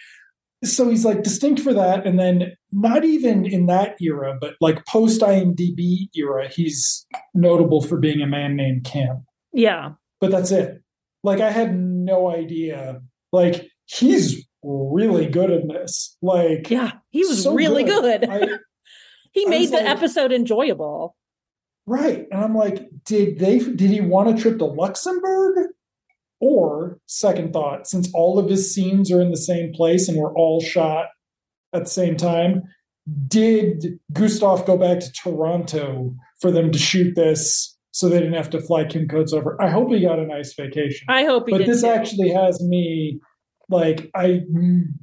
So 0.64 0.88
he's 0.88 1.04
like 1.04 1.22
distinct 1.22 1.60
for 1.60 1.74
that. 1.74 2.06
And 2.06 2.18
then 2.18 2.52
not 2.70 3.04
even 3.04 3.44
in 3.44 3.66
that 3.66 3.96
era, 4.00 4.36
but 4.40 4.54
like 4.60 4.86
post 4.86 5.20
IMDb 5.20 6.08
era, 6.14 6.48
he's 6.48 7.06
notable 7.34 7.82
for 7.82 7.98
being 7.98 8.22
a 8.22 8.26
man 8.26 8.54
named 8.54 8.84
Cam. 8.84 9.26
Yeah. 9.52 9.92
But 10.20 10.30
that's 10.30 10.52
it. 10.52 10.82
Like 11.24 11.40
I 11.40 11.50
had 11.50 11.76
no 11.76 12.30
idea. 12.30 13.00
Like 13.32 13.68
he's 13.86 14.46
really 14.62 15.26
good 15.26 15.50
in 15.50 15.68
this. 15.68 16.16
Like 16.22 16.70
Yeah. 16.70 16.92
He 17.10 17.24
was 17.24 17.42
so 17.42 17.54
really 17.54 17.82
good. 17.82 18.28
I, 18.28 18.58
he 19.32 19.44
made 19.46 19.70
the 19.70 19.76
like- 19.78 19.86
episode 19.86 20.32
enjoyable. 20.32 21.16
Right. 21.86 22.26
And 22.30 22.44
I'm 22.44 22.54
like, 22.54 22.88
did 23.04 23.38
they 23.40 23.58
did 23.58 23.90
he 23.90 24.00
want 24.00 24.28
a 24.38 24.40
trip 24.40 24.58
to 24.58 24.66
Luxembourg? 24.66 25.68
Or, 26.40 26.98
second 27.06 27.52
thought, 27.52 27.86
since 27.86 28.10
all 28.14 28.36
of 28.38 28.48
his 28.50 28.74
scenes 28.74 29.12
are 29.12 29.20
in 29.20 29.30
the 29.30 29.36
same 29.36 29.72
place 29.72 30.08
and 30.08 30.18
were 30.18 30.34
all 30.34 30.60
shot 30.60 31.06
at 31.72 31.84
the 31.84 31.90
same 31.90 32.16
time, 32.16 32.62
did 33.28 34.00
Gustav 34.12 34.66
go 34.66 34.76
back 34.76 34.98
to 35.00 35.12
Toronto 35.12 36.14
for 36.40 36.50
them 36.50 36.72
to 36.72 36.78
shoot 36.78 37.14
this 37.14 37.76
so 37.92 38.08
they 38.08 38.18
didn't 38.18 38.34
have 38.34 38.50
to 38.50 38.60
fly 38.60 38.84
Kim 38.84 39.06
Coates 39.06 39.32
over? 39.32 39.56
I 39.62 39.68
hope 39.70 39.90
he 39.92 40.00
got 40.00 40.18
a 40.18 40.26
nice 40.26 40.52
vacation. 40.54 41.06
I 41.08 41.24
hope 41.24 41.48
he 41.48 41.56
but 41.56 41.66
this 41.66 41.82
too. 41.82 41.88
actually 41.88 42.30
has 42.30 42.60
me 42.60 43.20
like 43.72 44.10
I 44.14 44.42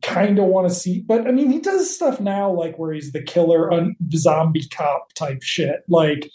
kind 0.01 0.39
of 0.39 0.45
want 0.45 0.69
to 0.69 0.73
see. 0.73 1.01
But 1.01 1.27
I 1.27 1.31
mean, 1.31 1.51
he 1.51 1.59
does 1.59 1.93
stuff 1.93 2.21
now 2.21 2.51
like 2.51 2.79
where 2.79 2.93
he's 2.93 3.11
the 3.11 3.21
killer 3.21 3.71
on 3.73 3.95
zombie 4.13 4.67
cop 4.69 5.13
type 5.15 5.41
shit. 5.41 5.81
Like 5.89 6.29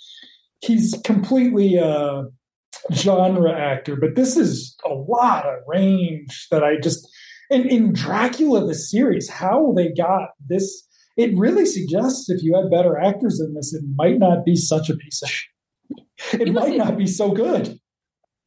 he's 0.61 0.95
completely 1.05 1.77
a 1.77 2.25
genre 2.93 3.53
actor, 3.53 3.97
but 3.97 4.17
this 4.17 4.37
is 4.37 4.77
a 4.85 4.93
lot 4.93 5.47
of 5.47 5.61
range 5.67 6.49
that 6.51 6.63
I 6.63 6.77
just. 6.77 7.09
And 7.51 7.67
in 7.67 7.93
Dracula 7.93 8.67
the 8.67 8.75
series, 8.75 9.29
how 9.29 9.73
they 9.77 9.93
got 9.93 10.31
this, 10.49 10.87
it 11.17 11.37
really 11.37 11.67
suggests 11.67 12.29
if 12.29 12.43
you 12.43 12.57
had 12.57 12.71
better 12.71 12.99
actors 12.99 13.39
in 13.39 13.55
this, 13.55 13.75
it 13.75 13.85
might 13.95 14.19
not 14.19 14.45
be 14.45 14.57
such 14.57 14.91
a 14.91 14.97
piece 14.97 15.23
of 15.23 15.29
shit. 16.17 16.41
It 16.41 16.53
might 16.53 16.77
not 16.77 16.97
be 16.97 17.07
so 17.07 17.31
good. 17.33 17.79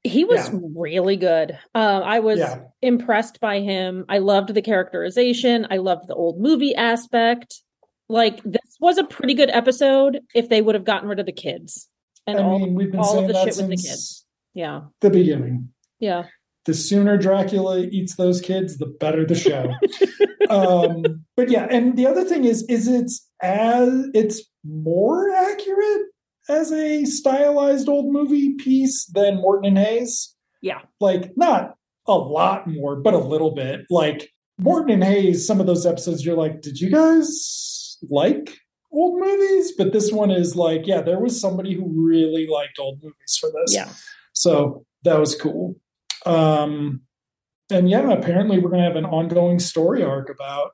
He 0.03 0.23
was 0.25 0.49
yeah. 0.49 0.59
really 0.75 1.17
good. 1.17 1.57
Uh, 1.75 2.01
I 2.03 2.19
was 2.19 2.39
Yeah. 2.39 2.59
impressed 2.81 3.39
by 3.39 3.59
him. 3.59 4.05
I 4.09 4.19
loved 4.19 4.53
the 4.53 4.61
characterization. 4.61 5.67
I 5.69 5.77
loved 5.77 6.07
the 6.07 6.15
old 6.15 6.39
movie 6.39 6.75
aspect. 6.75 7.61
Like 8.09 8.41
this 8.43 8.77
was 8.79 8.97
a 8.97 9.03
pretty 9.03 9.33
good 9.33 9.49
episode 9.49 10.21
if 10.33 10.47
they 10.49 10.61
would 10.61 10.75
have 10.75 10.85
gotten 10.85 11.09
rid 11.09 11.19
of 11.19 11.25
the 11.25 11.31
kids 11.33 11.89
and 12.27 12.37
I 12.39 12.43
all. 12.43 12.59
mean, 12.59 12.75
we've 12.75 12.91
been 12.91 12.99
all 12.99 13.19
of 13.19 13.27
the 13.27 13.33
shit 13.33 13.57
with 13.57 13.69
the 13.69 13.75
kids. 13.77 14.25
yeah, 14.53 14.81
the 15.01 15.09
beginning. 15.09 15.69
yeah. 15.99 16.25
The 16.65 16.73
sooner 16.73 17.17
Dracula 17.17 17.79
eats 17.79 18.15
those 18.15 18.41
kids, 18.41 18.77
the 18.77 18.87
better 18.87 19.25
the 19.25 19.35
show. 19.35 19.71
um, 20.49 21.23
but 21.37 21.49
yeah, 21.49 21.65
and 21.71 21.95
the 21.97 22.05
other 22.05 22.25
thing 22.25 22.43
is, 22.43 22.63
is 22.63 22.89
it's 22.89 23.25
as 23.41 24.09
it's 24.13 24.41
more 24.65 25.33
accurate 25.33 26.01
as 26.49 26.71
a 26.71 27.05
stylized 27.05 27.89
old 27.89 28.11
movie 28.11 28.55
piece 28.55 29.05
than 29.05 29.37
Morton 29.37 29.65
and 29.65 29.77
Hayes. 29.77 30.33
Yeah. 30.61 30.81
like 30.99 31.37
not 31.37 31.75
a 32.07 32.15
lot 32.17 32.67
more, 32.67 32.95
but 32.95 33.13
a 33.13 33.19
little 33.19 33.51
bit. 33.51 33.81
Like 33.89 34.33
Morton 34.57 34.91
and 34.91 35.03
Hayes, 35.03 35.45
some 35.45 35.59
of 35.59 35.67
those 35.67 35.85
episodes, 35.85 36.25
you're 36.25 36.37
like, 36.37 36.61
did 36.61 36.79
you 36.79 36.89
guys 36.89 37.97
like 38.09 38.57
old 38.91 39.19
movies? 39.19 39.73
But 39.77 39.93
this 39.93 40.11
one 40.11 40.31
is 40.31 40.55
like, 40.55 40.87
yeah, 40.87 41.01
there 41.01 41.19
was 41.19 41.39
somebody 41.39 41.75
who 41.75 41.85
really 41.87 42.47
liked 42.47 42.79
old 42.79 42.99
movies 43.03 43.37
for 43.39 43.51
this. 43.53 43.73
Yeah. 43.73 43.89
So 44.33 44.85
that 45.03 45.19
was 45.19 45.35
cool. 45.35 45.75
Um, 46.25 47.01
and 47.69 47.89
yeah, 47.89 48.11
apparently 48.11 48.59
we're 48.59 48.69
going 48.69 48.81
to 48.81 48.87
have 48.87 48.95
an 48.95 49.05
ongoing 49.05 49.59
story 49.59 50.03
arc 50.03 50.29
about 50.29 50.71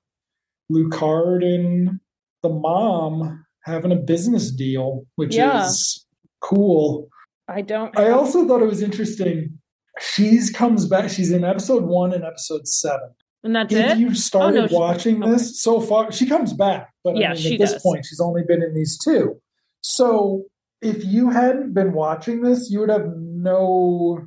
Lucard 0.72 1.44
and 1.44 2.00
the 2.42 2.50
mom 2.50 3.43
having 3.64 3.92
a 3.92 3.96
business 3.96 4.52
deal, 4.52 5.06
which 5.16 5.36
Yeah. 5.36 5.66
is 5.66 6.06
cool. 6.42 7.08
I 7.48 7.62
don't. 7.62 7.98
I 7.98 8.10
also 8.10 8.48
thought 8.48 8.62
it 8.62 8.66
was 8.68 8.82
interesting. 8.82 9.60
She's 10.00 10.50
comes 10.50 10.86
back. 10.88 11.10
She's 11.10 11.32
in 11.32 11.44
episode 11.44 11.84
one 11.84 12.14
and 12.14 12.24
episode 12.24 12.68
seven. 12.68 13.10
and 13.46 13.54
that's 13.54 13.74
If 13.74 13.92
it. 13.92 13.98
you 13.98 14.16
started 14.16 14.58
Oh, 14.58 14.62
no, 14.62 14.68
she- 14.68 14.76
watching 14.76 15.20
this 15.20 15.62
so 15.62 15.82
far, 15.82 16.12
she 16.14 16.26
comes 16.26 16.54
back. 16.54 16.94
But 17.04 17.18
Yeah, 17.18 17.32
I 17.32 17.34
mean, 17.34 17.42
she 17.44 17.54
at 17.56 17.60
this 17.60 17.74
does. 17.74 17.82
point, 17.84 18.06
she's 18.06 18.22
only 18.22 18.42
been 18.48 18.64
in 18.64 18.74
these 18.74 18.98
two. 18.98 19.42
So 19.82 20.46
if 20.82 21.04
you 21.04 21.30
hadn't 21.30 21.74
been 21.74 21.92
watching 21.92 22.42
this, 22.42 22.72
you 22.72 22.80
would 22.80 22.90
have 22.90 23.06
no. 23.18 24.20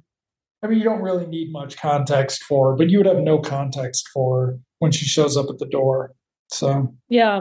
I 0.62 0.66
mean, 0.68 0.76
you 0.78 0.84
don't 0.84 1.00
really 1.00 1.26
need 1.26 1.50
much 1.50 1.78
context 1.78 2.42
for, 2.42 2.70
her, 2.72 2.76
but 2.76 2.90
you 2.90 2.98
would 2.98 3.06
have 3.06 3.18
no 3.20 3.38
context 3.38 4.06
for 4.12 4.58
when 4.80 4.92
she 4.92 5.06
shows 5.06 5.34
up 5.36 5.46
at 5.48 5.58
the 5.58 5.66
door. 5.66 6.12
So 6.52 6.94
Yeah. 7.08 7.40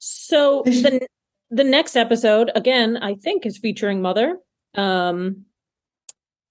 So 0.00 0.62
she- 0.66 0.82
the 0.82 1.06
the 1.50 1.64
next 1.64 1.96
episode 1.96 2.50
again, 2.54 2.96
I 2.96 3.14
think, 3.14 3.46
is 3.46 3.58
featuring 3.58 4.02
Mother. 4.02 4.36
Um, 4.74 5.44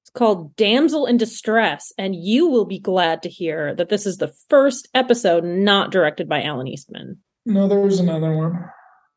it's 0.03 0.09
called 0.13 0.55
"Damsel 0.55 1.05
in 1.05 1.17
Distress," 1.17 1.91
and 1.97 2.15
you 2.15 2.47
will 2.47 2.65
be 2.65 2.79
glad 2.79 3.23
to 3.23 3.29
hear 3.29 3.75
that 3.75 3.89
this 3.89 4.05
is 4.05 4.17
the 4.17 4.33
first 4.49 4.87
episode 4.93 5.43
not 5.43 5.91
directed 5.91 6.27
by 6.29 6.41
Alan 6.43 6.67
Eastman. 6.67 7.19
no, 7.45 7.67
there 7.67 7.79
was 7.79 7.99
another 7.99 8.35
one. 8.35 8.69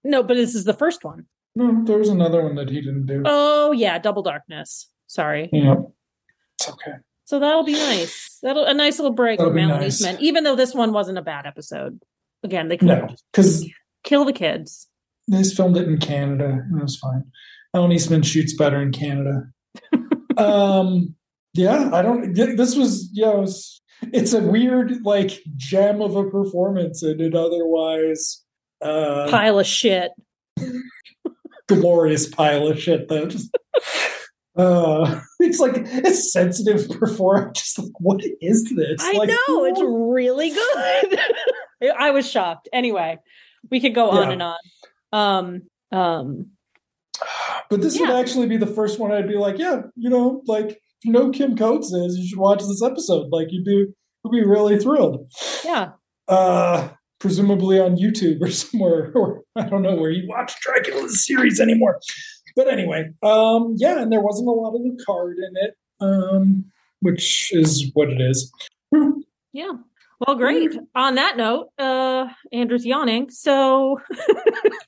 No, 0.04 0.22
but 0.22 0.34
this 0.34 0.54
is 0.54 0.64
the 0.64 0.74
first 0.74 1.04
one. 1.04 1.26
No, 1.54 1.82
there 1.84 1.98
was 1.98 2.08
another 2.08 2.42
one 2.42 2.54
that 2.54 2.68
he 2.70 2.80
didn't 2.80 3.06
do. 3.06 3.22
Oh 3.24 3.72
yeah, 3.72 3.98
Double 3.98 4.22
Darkness. 4.22 4.90
Sorry. 5.06 5.48
Yeah, 5.52 5.74
it's 6.58 6.68
okay. 6.68 6.92
So 7.24 7.38
that'll 7.40 7.64
be 7.64 7.72
nice. 7.74 8.38
That'll 8.42 8.64
a 8.64 8.72
nice 8.74 8.98
little 8.98 9.12
break 9.12 9.38
That'll 9.38 9.52
from 9.52 9.58
Alan 9.58 9.80
nice. 9.80 10.00
Eastman, 10.00 10.16
even 10.20 10.44
though 10.44 10.56
this 10.56 10.74
one 10.74 10.92
wasn't 10.92 11.18
a 11.18 11.22
bad 11.22 11.46
episode. 11.46 12.00
Again, 12.44 12.68
they 12.68 12.76
could 12.76 12.88
No, 12.88 13.08
because 13.32 13.68
kill 14.04 14.24
the 14.24 14.32
kids. 14.32 14.86
They 15.28 15.38
just 15.38 15.56
filmed 15.56 15.76
it 15.76 15.88
in 15.88 15.98
Canada. 15.98 16.44
and 16.68 16.78
It 16.78 16.82
was 16.82 16.96
fine. 16.96 17.24
Alan 17.74 17.92
Eastman 17.92 18.22
shoots 18.22 18.54
better 18.56 18.80
in 18.80 18.92
Canada. 18.92 19.42
um, 20.36 21.14
yeah, 21.54 21.90
I 21.92 22.02
don't. 22.02 22.32
This 22.34 22.76
was 22.76 23.10
yeah. 23.12 23.32
It 23.32 23.38
was, 23.38 23.80
it's 24.12 24.32
a 24.32 24.40
weird 24.40 25.04
like 25.04 25.40
gem 25.56 26.00
of 26.00 26.16
a 26.16 26.30
performance, 26.30 27.02
and 27.02 27.20
an 27.20 27.34
otherwise 27.36 28.42
uh, 28.80 29.28
Pile 29.30 29.58
of 29.58 29.66
shit. 29.66 30.12
glorious 31.66 32.28
pile 32.28 32.66
of 32.68 32.80
shit. 32.80 33.08
Though, 33.08 33.26
just 33.26 33.50
uh, 34.56 35.20
it's 35.40 35.58
like 35.58 35.76
a 35.78 36.12
sensitive 36.14 36.88
performance. 36.98 37.60
Just 37.62 37.78
like, 37.78 37.92
what 38.00 38.20
is 38.40 38.64
this? 38.74 39.00
I 39.00 39.12
like, 39.12 39.28
know 39.28 39.64
it's 39.64 39.80
really 39.80 40.50
good. 40.50 41.20
I 41.98 42.10
was 42.10 42.28
shocked. 42.28 42.68
Anyway, 42.72 43.18
we 43.70 43.80
could 43.80 43.94
go 43.94 44.10
on 44.10 44.26
Yeah. 44.28 44.32
and 44.32 44.42
on. 44.42 44.56
Um, 45.12 45.62
um, 45.92 46.50
But 47.70 47.82
this 47.82 47.98
would 47.98 48.10
actually 48.10 48.46
be 48.46 48.56
the 48.56 48.66
first 48.66 48.98
one 48.98 49.12
I'd 49.12 49.28
be 49.28 49.36
like, 49.36 49.58
yeah, 49.58 49.82
you 49.96 50.08
know, 50.10 50.42
like 50.46 50.70
if 50.70 51.04
you 51.04 51.12
know 51.12 51.30
Kim 51.30 51.56
Coates 51.56 51.92
is, 51.92 52.16
you 52.18 52.28
should 52.28 52.38
watch 52.38 52.60
this 52.60 52.82
episode. 52.82 53.28
Like 53.30 53.48
you'd 53.50 53.64
be 53.64 53.86
you'd 54.24 54.30
be 54.30 54.44
really 54.44 54.78
thrilled. 54.78 55.30
yeah, 55.64 55.90
Uh 56.26 56.88
presumably 57.20 57.80
on 57.80 57.96
YouTube 57.96 58.40
or 58.40 58.50
somewhere, 58.62 59.12
or 59.14 59.42
I 59.56 59.68
don't 59.68 59.82
know 59.82 59.96
where 59.96 60.10
you 60.10 60.28
watch 60.28 60.54
Dracula 60.60 61.08
series 61.08 61.60
anymore. 61.60 61.98
But 62.56 62.68
anyway, 62.68 63.10
um, 63.22 63.74
yeah, 63.76 64.00
and 64.00 64.12
there 64.12 64.20
wasn't 64.20 64.48
a 64.48 64.52
lot 64.52 64.74
of 64.74 64.80
Lucard 64.80 65.34
in 65.34 65.52
it, 65.56 65.74
um, 66.00 66.64
which 67.00 67.50
is 67.52 67.90
what 67.94 68.10
it 68.10 68.20
is. 68.20 68.52
yeah. 69.52 69.72
Well, 70.26 70.36
great. 70.36 70.76
On 70.94 71.14
that 71.14 71.36
note, 71.36 71.68
uh, 71.78 72.26
Andrew's 72.52 72.84
yawning, 72.84 73.30
so 73.30 74.00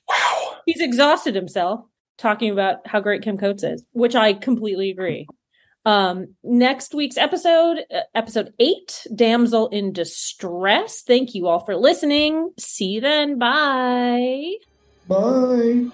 Wow. 0.07 0.57
he's 0.65 0.81
exhausted 0.81 1.35
himself 1.35 1.81
talking 2.17 2.51
about 2.51 2.85
how 2.85 2.99
great 2.99 3.21
Kim 3.23 3.37
Coates 3.37 3.63
is, 3.63 3.83
which 3.93 4.15
I 4.15 4.33
completely 4.33 4.89
agree. 4.91 5.27
Um, 5.85 6.35
next 6.43 6.93
week's 6.93 7.17
episode, 7.17 7.79
uh, 7.93 8.01
episode 8.13 8.53
eight, 8.59 9.07
Damsel 9.15 9.69
in 9.69 9.93
Distress. 9.93 11.01
Thank 11.01 11.33
you 11.33 11.47
all 11.47 11.65
for 11.65 11.75
listening. 11.75 12.51
See 12.59 12.85
you 12.85 13.01
then. 13.01 13.39
Bye. 13.39 14.55
Bye. 15.07 15.87